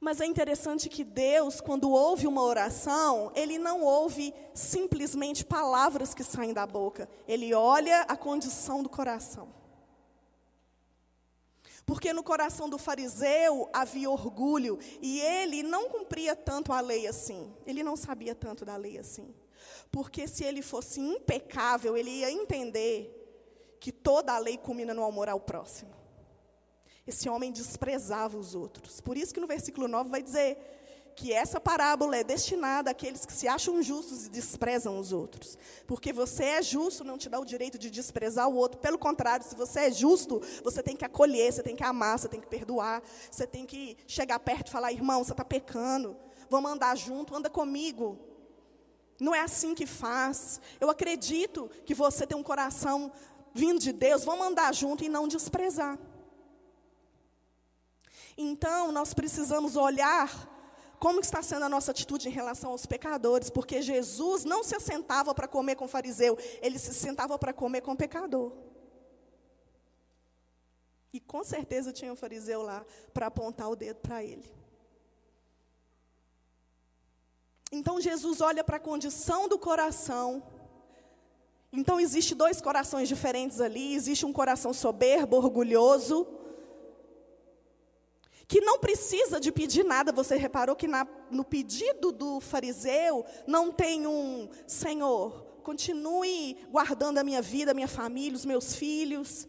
[0.00, 6.22] Mas é interessante que Deus, quando ouve uma oração, Ele não ouve simplesmente palavras que
[6.22, 7.08] saem da boca.
[7.26, 9.48] Ele olha a condição do coração.
[11.86, 17.52] Porque no coração do fariseu havia orgulho e ele não cumpria tanto a lei assim.
[17.66, 19.34] Ele não sabia tanto da lei assim.
[19.90, 23.20] Porque se ele fosse impecável, ele ia entender
[23.78, 25.94] que toda a lei culmina no amor ao próximo.
[27.06, 29.00] Esse homem desprezava os outros.
[29.00, 30.56] Por isso que no versículo 9 vai dizer:
[31.14, 35.56] que essa parábola é destinada àqueles que se acham justos e desprezam os outros.
[35.86, 38.78] Porque você é justo não te dá o direito de desprezar o outro.
[38.78, 42.28] Pelo contrário, se você é justo, você tem que acolher, você tem que amar, você
[42.28, 46.16] tem que perdoar, você tem que chegar perto e falar: irmão, você está pecando,
[46.50, 48.18] vamos andar junto, anda comigo.
[49.20, 50.60] Não é assim que faz.
[50.80, 53.12] Eu acredito que você tem um coração
[53.54, 55.96] vindo de Deus, vamos andar junto e não desprezar.
[58.36, 60.52] Então, nós precisamos olhar
[61.04, 65.34] como está sendo a nossa atitude em relação aos pecadores, porque Jesus não se assentava
[65.34, 68.52] para comer com fariseu, ele se sentava para comer com pecador.
[71.12, 74.50] E com certeza tinha um fariseu lá para apontar o dedo para ele.
[77.70, 80.42] Então Jesus olha para a condição do coração.
[81.70, 86.26] Então existe dois corações diferentes ali, existe um coração soberbo, orgulhoso,
[88.46, 90.12] que não precisa de pedir nada.
[90.12, 97.24] Você reparou que na, no pedido do fariseu não tem um Senhor, continue guardando a
[97.24, 99.48] minha vida, a minha família, os meus filhos.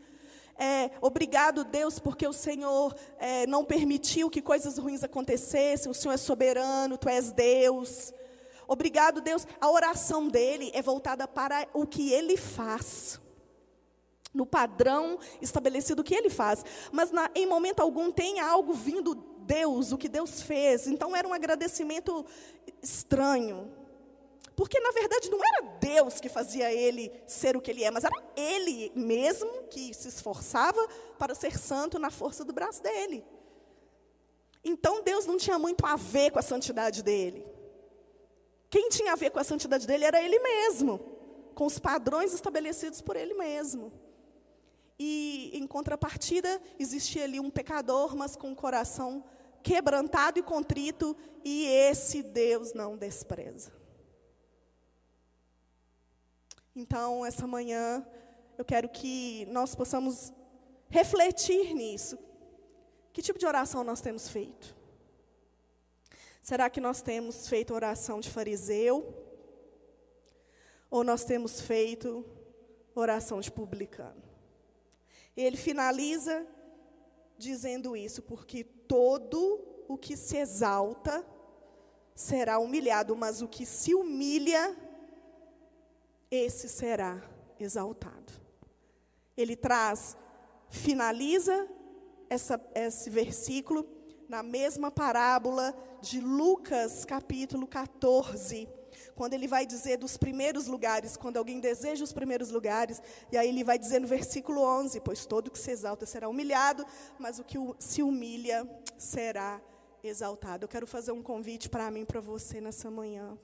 [0.58, 5.92] É, obrigado, Deus, porque o Senhor é, não permitiu que coisas ruins acontecessem.
[5.92, 8.14] O Senhor é soberano, Tu és Deus.
[8.68, 9.46] Obrigado, Deus.
[9.60, 13.20] A oração dele é voltada para o que ele faz
[14.36, 16.64] no padrão estabelecido que ele faz.
[16.92, 20.88] Mas na, em momento algum tem algo vindo Deus, o que Deus fez.
[20.88, 22.26] Então era um agradecimento
[22.84, 23.72] estranho.
[24.56, 28.04] Porque na verdade não era Deus que fazia ele ser o que ele é, mas
[28.04, 33.26] era ele mesmo que se esforçava para ser santo na força do braço dele.
[34.64, 37.46] Então Deus não tinha muito a ver com a santidade dele.
[38.70, 41.00] Quem tinha a ver com a santidade dele era ele mesmo,
[41.54, 43.92] com os padrões estabelecidos por ele mesmo.
[44.98, 49.24] E, em contrapartida, existia ali um pecador, mas com o coração
[49.62, 53.74] quebrantado e contrito, e esse Deus não despreza.
[56.76, 58.06] Então, essa manhã,
[58.58, 60.32] eu quero que nós possamos
[60.90, 62.18] refletir nisso.
[63.12, 64.76] Que tipo de oração nós temos feito?
[66.42, 69.26] Será que nós temos feito oração de fariseu?
[70.92, 72.26] Ou nós temos feito
[72.94, 74.25] oração de publicano?
[75.36, 76.46] Ele finaliza
[77.38, 81.26] dizendo isso, porque todo o que se exalta
[82.16, 84.76] será humilhado, mas o que se humilha,
[86.32, 87.22] esse será
[87.60, 88.34] exaltado.
[89.36, 90.18] Ele traz,
[90.70, 91.68] finaliza
[92.30, 93.86] essa, esse versículo
[94.30, 98.68] na mesma parábola de Lucas, capítulo 14,
[99.16, 103.02] quando ele vai dizer dos primeiros lugares, quando alguém deseja os primeiros lugares,
[103.32, 106.86] e aí ele vai dizer no versículo 11: Pois todo que se exalta será humilhado,
[107.18, 109.62] mas o que se humilha será
[110.04, 110.66] exaltado.
[110.66, 113.38] Eu quero fazer um convite para mim, para você nessa manhã,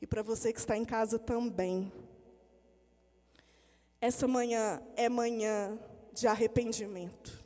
[0.00, 1.92] e para você que está em casa também.
[4.00, 5.78] Essa manhã é manhã
[6.14, 7.38] de arrependimento.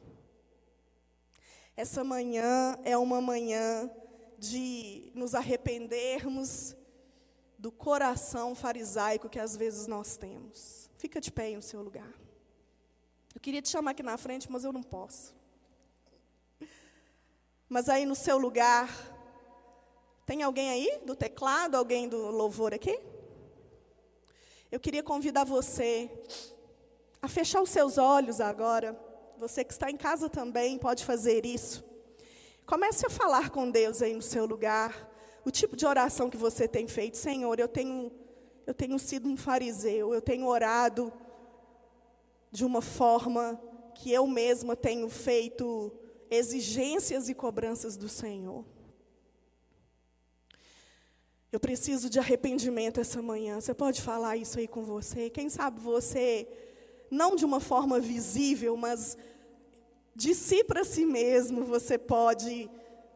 [1.77, 3.91] Essa manhã é uma manhã
[4.39, 6.77] de nos arrependermos
[7.65, 10.91] do coração farisaico que às vezes nós temos.
[10.99, 12.13] Fica de pé em seu lugar.
[13.35, 15.35] Eu queria te chamar aqui na frente, mas eu não posso.
[17.67, 18.91] Mas aí no seu lugar,
[20.27, 23.01] tem alguém aí do teclado, alguém do louvor aqui?
[24.71, 26.11] Eu queria convidar você
[27.23, 28.95] a fechar os seus olhos agora.
[29.39, 31.83] Você que está em casa também pode fazer isso.
[32.67, 35.14] Comece a falar com Deus aí no seu lugar
[35.45, 37.17] o tipo de oração que você tem feito.
[37.17, 38.11] Senhor, eu tenho,
[38.67, 41.13] eu tenho sido um fariseu, eu tenho orado
[42.51, 43.61] de uma forma
[43.95, 45.93] que eu mesma tenho feito
[46.31, 48.65] exigências e cobranças do Senhor.
[51.53, 53.61] Eu preciso de arrependimento essa manhã.
[53.61, 55.31] Você pode falar isso aí com você?
[55.31, 56.49] Quem sabe você,
[57.11, 59.17] não de uma forma visível, mas
[60.17, 62.69] de si para si mesmo, você pode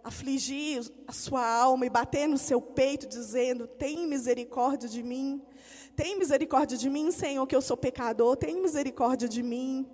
[0.03, 5.42] afligir a sua alma e bater no seu peito, dizendo: Tem misericórdia de mim.
[5.94, 8.36] Tem misericórdia de mim, Senhor, que eu sou pecador.
[8.36, 9.88] Tem misericórdia de mim.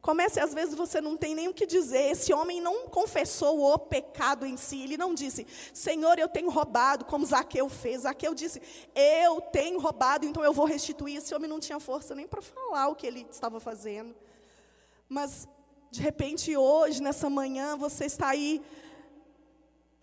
[0.00, 2.12] Comece, às vezes você não tem nem o que dizer.
[2.12, 4.80] Esse homem não confessou o pecado em si.
[4.82, 8.02] Ele não disse, Senhor, eu tenho roubado, como Zaqueu fez.
[8.02, 8.62] Zaqueu disse,
[8.94, 11.16] eu tenho roubado, então eu vou restituir.
[11.16, 14.14] Esse homem não tinha força nem para falar o que ele estava fazendo.
[15.08, 15.48] Mas,
[15.90, 18.62] de repente, hoje, nessa manhã, você está aí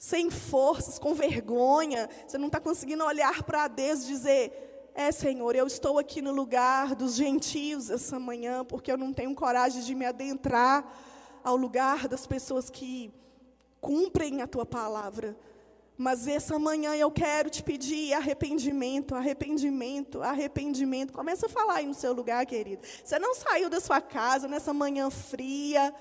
[0.06, 5.56] sem forças, com vergonha, você não está conseguindo olhar para Deus e dizer: É, Senhor,
[5.56, 9.96] eu estou aqui no lugar dos gentios essa manhã, porque eu não tenho coragem de
[9.96, 10.86] me adentrar
[11.44, 13.12] ao lugar das pessoas que
[13.82, 15.36] cumprem a tua palavra.
[15.98, 21.14] Mas essa manhã eu quero te pedir arrependimento, arrependimento, arrependimento.
[21.14, 22.84] Começa a falar aí no seu lugar, querido.
[23.04, 25.92] Você não saiu da sua casa nessa manhã fria,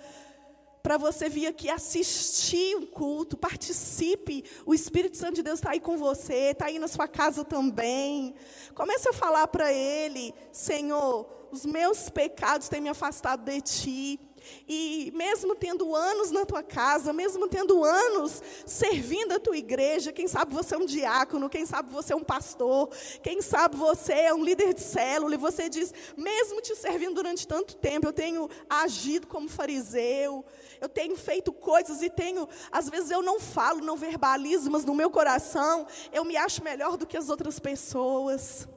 [0.85, 4.45] para você vir aqui assistir um culto, participe.
[4.67, 8.35] O Espírito Santo de Deus está aí com você, está aí na sua casa também.
[8.75, 14.21] Comece a falar para Ele: Senhor, os meus pecados têm me afastado de Ti.
[14.69, 20.27] E mesmo tendo anos na tua casa, mesmo tendo anos servindo a tua igreja, quem
[20.27, 22.91] sabe você é um diácono, quem sabe você é um pastor,
[23.23, 27.47] quem sabe você é um líder de célula, e você diz, mesmo te servindo durante
[27.47, 30.45] tanto tempo, eu tenho agido como fariseu,
[30.81, 34.95] eu tenho feito coisas e tenho, às vezes eu não falo, não verbalizo, mas no
[34.95, 38.69] meu coração eu me acho melhor do que as outras pessoas.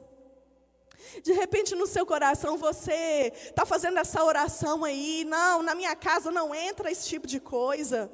[1.22, 6.30] De repente no seu coração você está fazendo essa oração aí, não, na minha casa
[6.30, 8.10] não entra esse tipo de coisa.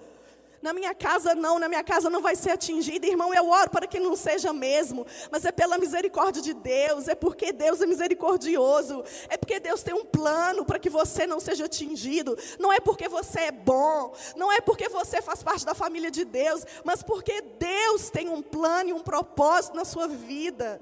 [0.64, 3.06] Na minha casa não, na minha casa não vai ser atingida.
[3.06, 7.14] Irmão, eu oro para que não seja mesmo, mas é pela misericórdia de Deus, é
[7.14, 11.66] porque Deus é misericordioso, é porque Deus tem um plano para que você não seja
[11.66, 12.34] atingido.
[12.58, 16.24] Não é porque você é bom, não é porque você faz parte da família de
[16.24, 20.80] Deus, mas porque Deus tem um plano e um propósito na sua vida.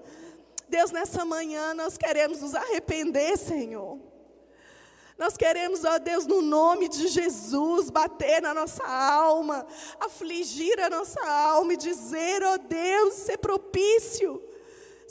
[0.73, 3.99] Deus, nessa manhã nós queremos nos arrepender, Senhor.
[5.19, 9.67] Nós queremos, ó Deus, no nome de Jesus, bater na nossa alma,
[10.01, 14.43] afligir a nossa alma e dizer, ó Deus, ser propício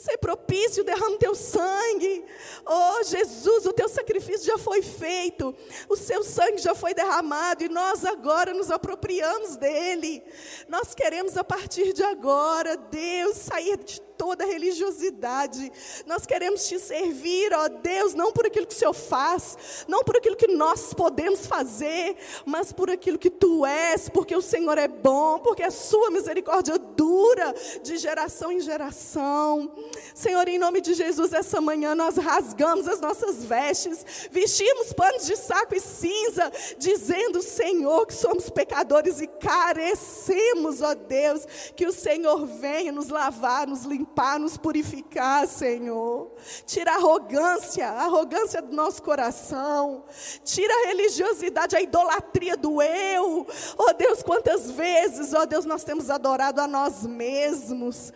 [0.01, 2.25] Ser propício, derrama teu sangue.
[2.65, 5.55] Oh, Jesus, o teu sacrifício já foi feito.
[5.87, 10.23] O seu sangue já foi derramado e nós agora nos apropriamos dele.
[10.67, 15.71] Nós queremos a partir de agora, Deus, sair de toda religiosidade.
[16.05, 19.57] Nós queremos te servir, ó Deus, não por aquilo que o Senhor faz,
[19.87, 22.15] não por aquilo que nós podemos fazer,
[22.45, 26.77] mas por aquilo que tu és, porque o Senhor é bom, porque a sua misericórdia
[26.77, 27.51] dura
[27.81, 29.73] de geração em geração.
[30.13, 35.35] Senhor, em nome de Jesus, essa manhã nós rasgamos as nossas vestes, vestimos panos de
[35.35, 41.43] saco e cinza, dizendo, Senhor, que somos pecadores e carecemos, ó Deus,
[41.75, 46.31] que o Senhor venha nos lavar, nos limpar limpar, nos purificar, Senhor.
[46.65, 50.03] Tira a arrogância, a arrogância do nosso coração.
[50.43, 53.47] Tira a religiosidade, a idolatria do eu.
[53.77, 58.11] Oh Deus, quantas vezes, oh Deus, nós temos adorado a nós mesmos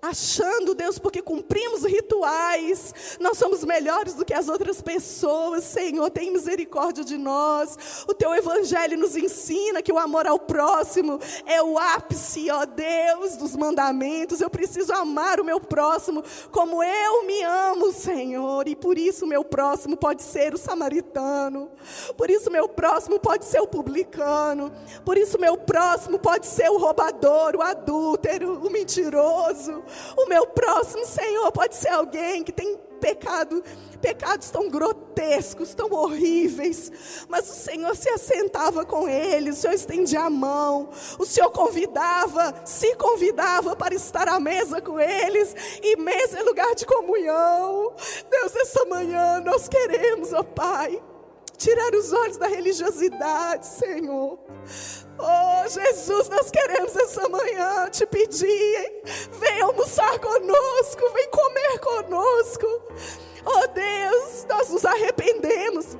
[0.00, 5.64] achando, Deus, porque cumprimos rituais, nós somos melhores do que as outras pessoas.
[5.64, 8.04] Senhor, tem misericórdia de nós.
[8.08, 13.36] O teu evangelho nos ensina que o amor ao próximo é o ápice, ó Deus,
[13.36, 14.40] dos mandamentos.
[14.40, 19.28] Eu preciso amar o meu próximo como eu me amo, Senhor, e por isso o
[19.28, 21.70] meu próximo pode ser o samaritano.
[22.16, 24.72] Por isso o meu próximo pode ser o publicano.
[25.04, 29.85] Por isso o meu próximo pode ser o roubador, o adúltero, o mentiroso.
[30.16, 33.62] O meu próximo, Senhor, pode ser alguém que tem pecado,
[34.00, 36.90] pecados tão grotescos, tão horríveis,
[37.28, 42.62] mas o Senhor se assentava com ele, o Senhor estendia a mão, o Senhor convidava,
[42.64, 47.92] se convidava para estar à mesa com eles, e mesa é lugar de comunhão.
[48.30, 51.02] Deus, essa manhã nós queremos, ó Pai,
[51.56, 54.38] tirar os olhos da religiosidade, Senhor.
[55.18, 59.02] Oh, Jesus, nós queremos essa manhã te pedir, hein?
[59.38, 62.66] vem almoçar conosco, vem comer conosco.
[63.44, 65.96] Oh Deus, nós nos arrependemos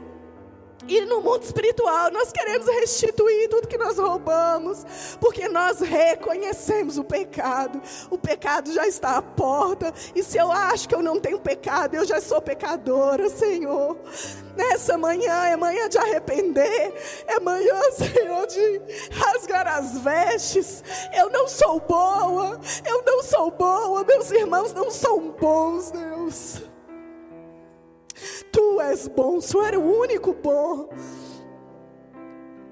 [0.89, 4.85] e no mundo espiritual, nós queremos restituir tudo que nós roubamos,
[5.21, 7.81] porque nós reconhecemos o pecado.
[8.11, 11.95] O pecado já está à porta, e se eu acho que eu não tenho pecado,
[11.95, 13.97] eu já sou pecadora, Senhor.
[14.57, 16.95] Nessa manhã é manhã de arrepender,
[17.27, 18.81] é manhã, Senhor, de
[19.13, 20.83] rasgar as vestes.
[21.15, 26.63] Eu não sou boa, eu não sou boa, meus irmãos não são bons, Deus.
[28.51, 30.89] Tu és bom, o Senhor o único bom.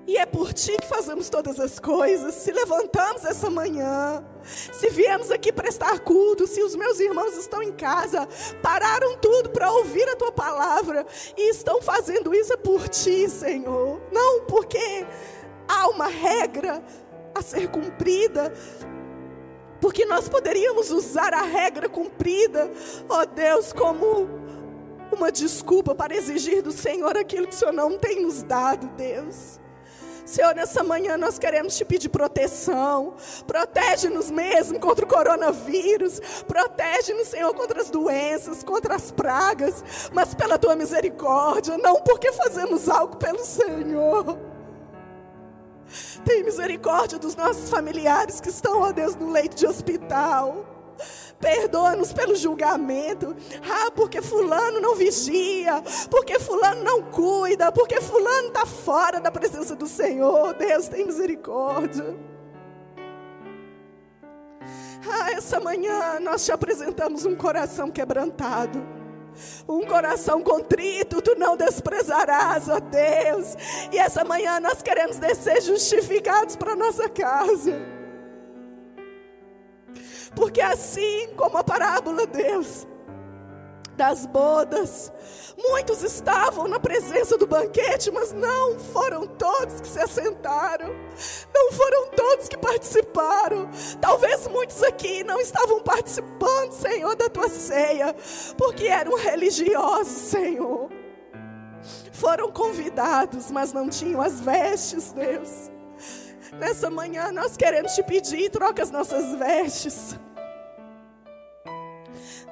[0.07, 2.34] E é por ti que fazemos todas as coisas.
[2.34, 7.72] Se levantamos essa manhã, se viemos aqui prestar culto, se os meus irmãos estão em
[7.72, 8.28] casa,
[8.62, 14.00] pararam tudo para ouvir a tua palavra e estão fazendo isso é por ti, Senhor.
[14.12, 15.07] Não porque
[15.66, 16.82] há uma regra
[17.34, 18.52] a ser cumprida,
[19.80, 22.70] porque nós poderíamos usar a regra cumprida,
[23.09, 24.28] ó Deus, como
[25.11, 29.61] uma desculpa para exigir do Senhor aquilo que o Senhor não tem nos dado, Deus.
[30.25, 33.14] Senhor, nessa manhã nós queremos te pedir proteção.
[33.47, 36.20] Protege-nos mesmo contra o coronavírus.
[36.47, 39.85] Protege-nos, Senhor, contra as doenças, contra as pragas.
[40.12, 44.39] Mas pela tua misericórdia, não porque fazemos algo pelo Senhor.
[46.25, 50.64] Tem misericórdia dos nossos familiares que estão, ó Deus, no leito de hospital.
[51.45, 53.36] Perdoa-nos pelo julgamento.
[53.70, 59.76] Ah, porque fulano não vigia, porque fulano não cuida, porque fulano está fora da presença
[59.76, 60.55] do Senhor.
[60.55, 62.16] Deus tem misericórdia.
[65.07, 68.82] Ah, essa manhã nós te apresentamos um coração quebrantado.
[69.68, 73.55] Um coração contrito, tu não desprezarás, ó Deus.
[73.92, 77.93] E essa manhã nós queremos descer justificados para nossa casa.
[80.35, 82.87] Porque assim como a parábola, Deus,
[83.97, 85.12] das bodas,
[85.57, 90.89] muitos estavam na presença do banquete, mas não foram todos que se assentaram,
[91.55, 93.70] não foram todos que participaram.
[94.01, 98.14] Talvez muitos aqui não estavam participando, Senhor, da tua ceia,
[98.57, 100.91] porque eram religiosos, Senhor.
[102.12, 105.74] Foram convidados, mas não tinham as vestes, Deus.
[106.59, 110.16] Nessa manhã nós queremos te pedir, troca as nossas vestes.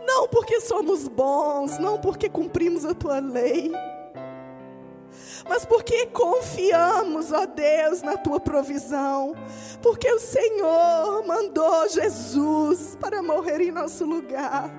[0.04, 3.70] Não porque somos bons, não porque cumprimos a tua lei,
[5.48, 9.34] mas porque confiamos, ó Deus, na tua provisão,
[9.80, 14.70] porque o Senhor mandou Jesus para morrer em nosso lugar.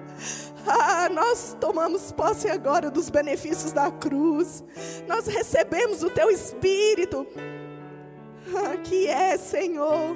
[0.66, 4.64] Ah, nós tomamos posse agora dos benefícios da cruz,
[5.08, 7.28] nós recebemos o teu Espírito
[8.84, 10.16] que é, Senhor,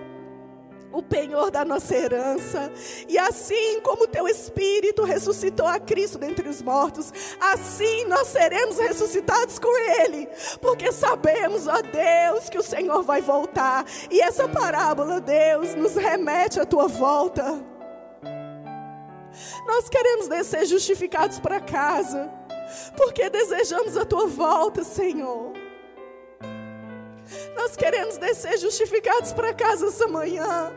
[0.91, 2.71] o penhor da nossa herança.
[3.07, 9.59] E assim como teu Espírito ressuscitou a Cristo dentre os mortos, assim nós seremos ressuscitados
[9.59, 10.27] com Ele,
[10.61, 13.85] porque sabemos, ó Deus, que o Senhor vai voltar.
[14.09, 17.63] E essa parábola, Deus, nos remete à tua volta.
[19.67, 22.31] Nós queremos descer justificados para casa,
[22.95, 25.66] porque desejamos a tua volta, Senhor.
[27.55, 30.73] Nós queremos descer justificados para casa essa manhã.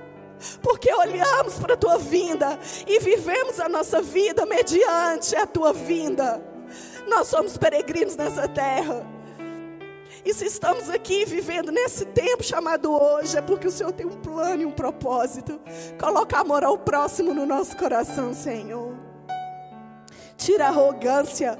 [0.62, 6.42] Porque olhamos para a tua vinda e vivemos a nossa vida mediante a tua vinda.
[7.06, 9.06] Nós somos peregrinos nessa terra.
[10.24, 14.20] E se estamos aqui vivendo nesse tempo chamado hoje, é porque o Senhor tem um
[14.20, 15.60] plano e um propósito.
[15.98, 18.94] Coloca amor ao próximo no nosso coração, Senhor.
[20.36, 21.58] Tira a arrogância,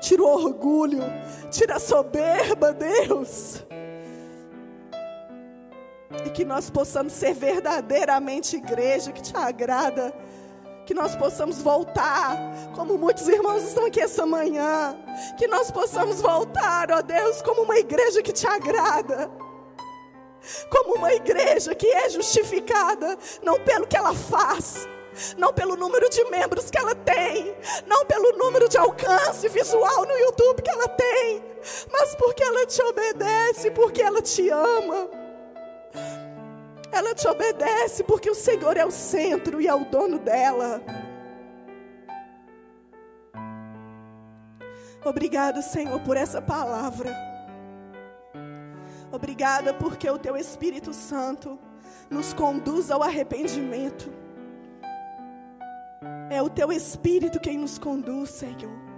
[0.00, 1.02] tira o orgulho,
[1.50, 3.64] tira a soberba, Deus.
[6.26, 10.12] E que nós possamos ser verdadeiramente igreja que te agrada.
[10.84, 12.36] Que nós possamos voltar,
[12.74, 14.98] como muitos irmãos estão aqui essa manhã,
[15.38, 19.30] que nós possamos voltar, ó Deus, como uma igreja que te agrada,
[20.68, 24.88] como uma igreja que é justificada, não pelo que ela faz,
[25.36, 27.54] não pelo número de membros que ela tem,
[27.86, 31.44] não pelo número de alcance visual no YouTube que ela tem,
[31.92, 35.19] mas porque ela te obedece, porque ela te ama.
[36.92, 40.82] Ela te obedece porque o Senhor é o centro e é o dono dela.
[45.04, 47.14] Obrigado, Senhor, por essa palavra.
[49.12, 51.58] Obrigada porque o teu Espírito Santo
[52.10, 54.12] nos conduz ao arrependimento.
[56.30, 58.90] É o teu Espírito quem nos conduz, Senhor.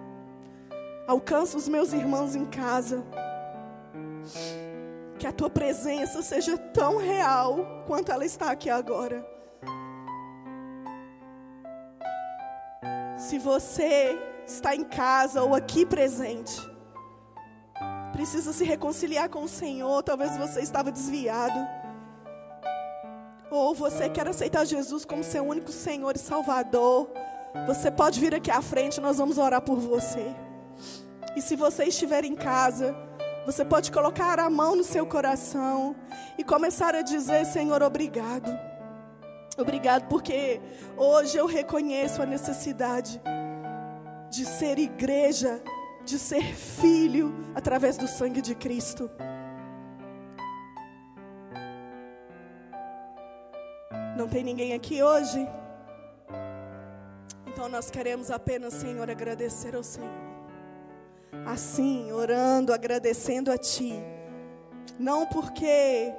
[1.07, 3.05] Alcança os meus irmãos em casa.
[5.23, 9.25] Que a tua presença seja tão real quanto ela está aqui agora.
[13.17, 16.61] Se você está em casa ou aqui presente,
[18.11, 21.69] precisa se reconciliar com o Senhor, talvez você estava desviado.
[23.49, 27.09] Ou você quer aceitar Jesus como seu único Senhor e Salvador,
[27.65, 30.35] você pode vir aqui à frente, nós vamos orar por você.
[31.37, 32.93] E se você estiver em casa,
[33.45, 35.97] você pode colocar a mão no seu coração
[36.39, 38.51] e começar a dizer: Senhor, obrigado.
[39.59, 40.61] Obrigado porque
[40.97, 43.21] hoje eu reconheço a necessidade
[44.31, 45.63] de ser igreja,
[46.05, 49.11] de ser filho através do sangue de Cristo.
[54.17, 55.47] Não tem ninguém aqui hoje?
[57.47, 60.32] Então nós queremos apenas, Senhor, agradecer ao Senhor
[61.47, 63.95] assim, orando, agradecendo a Ti.
[64.99, 66.13] Não porque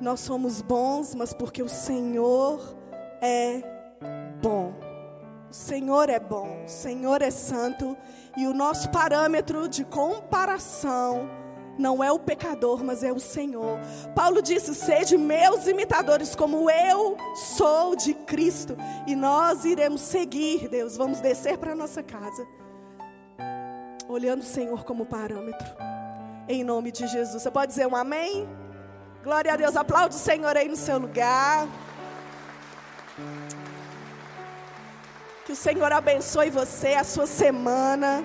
[0.00, 2.60] nós somos bons, mas porque o Senhor
[3.20, 3.62] é
[4.42, 4.74] bom.
[5.50, 7.96] O Senhor é bom, o Senhor é santo
[8.36, 11.30] e o nosso parâmetro de comparação
[11.78, 13.78] não é o pecador, mas é o Senhor.
[14.14, 18.76] Paulo disse: Sede meus imitadores, como eu sou de Cristo.
[19.06, 20.96] E nós iremos seguir, Deus.
[20.96, 22.46] Vamos descer para a nossa casa
[24.08, 25.66] olhando o Senhor como parâmetro.
[26.48, 27.42] Em nome de Jesus.
[27.42, 28.48] Você pode dizer um amém?
[29.22, 29.76] Glória a Deus.
[29.76, 31.66] Aplaude o Senhor aí no seu lugar.
[35.46, 38.24] Que o Senhor abençoe você, a sua semana.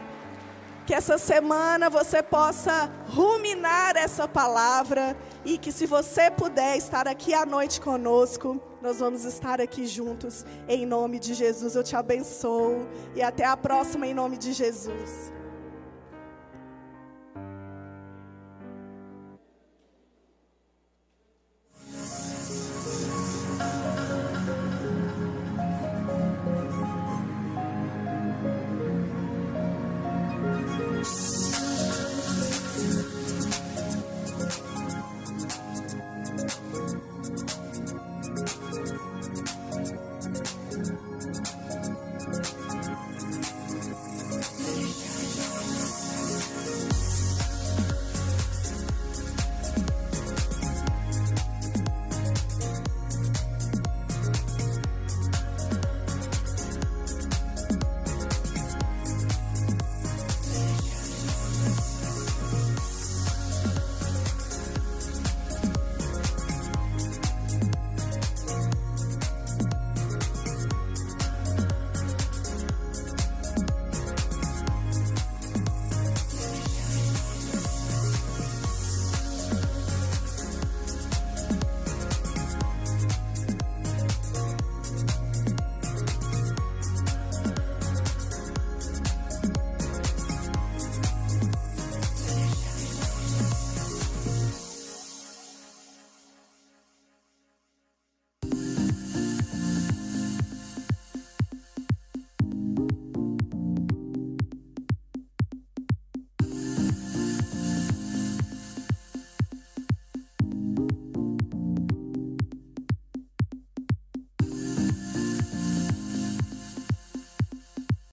[0.85, 5.15] Que essa semana você possa ruminar essa palavra.
[5.45, 10.45] E que se você puder estar aqui à noite conosco, nós vamos estar aqui juntos.
[10.67, 12.85] Em nome de Jesus, eu te abençoo.
[13.15, 15.38] E até a próxima, em nome de Jesus.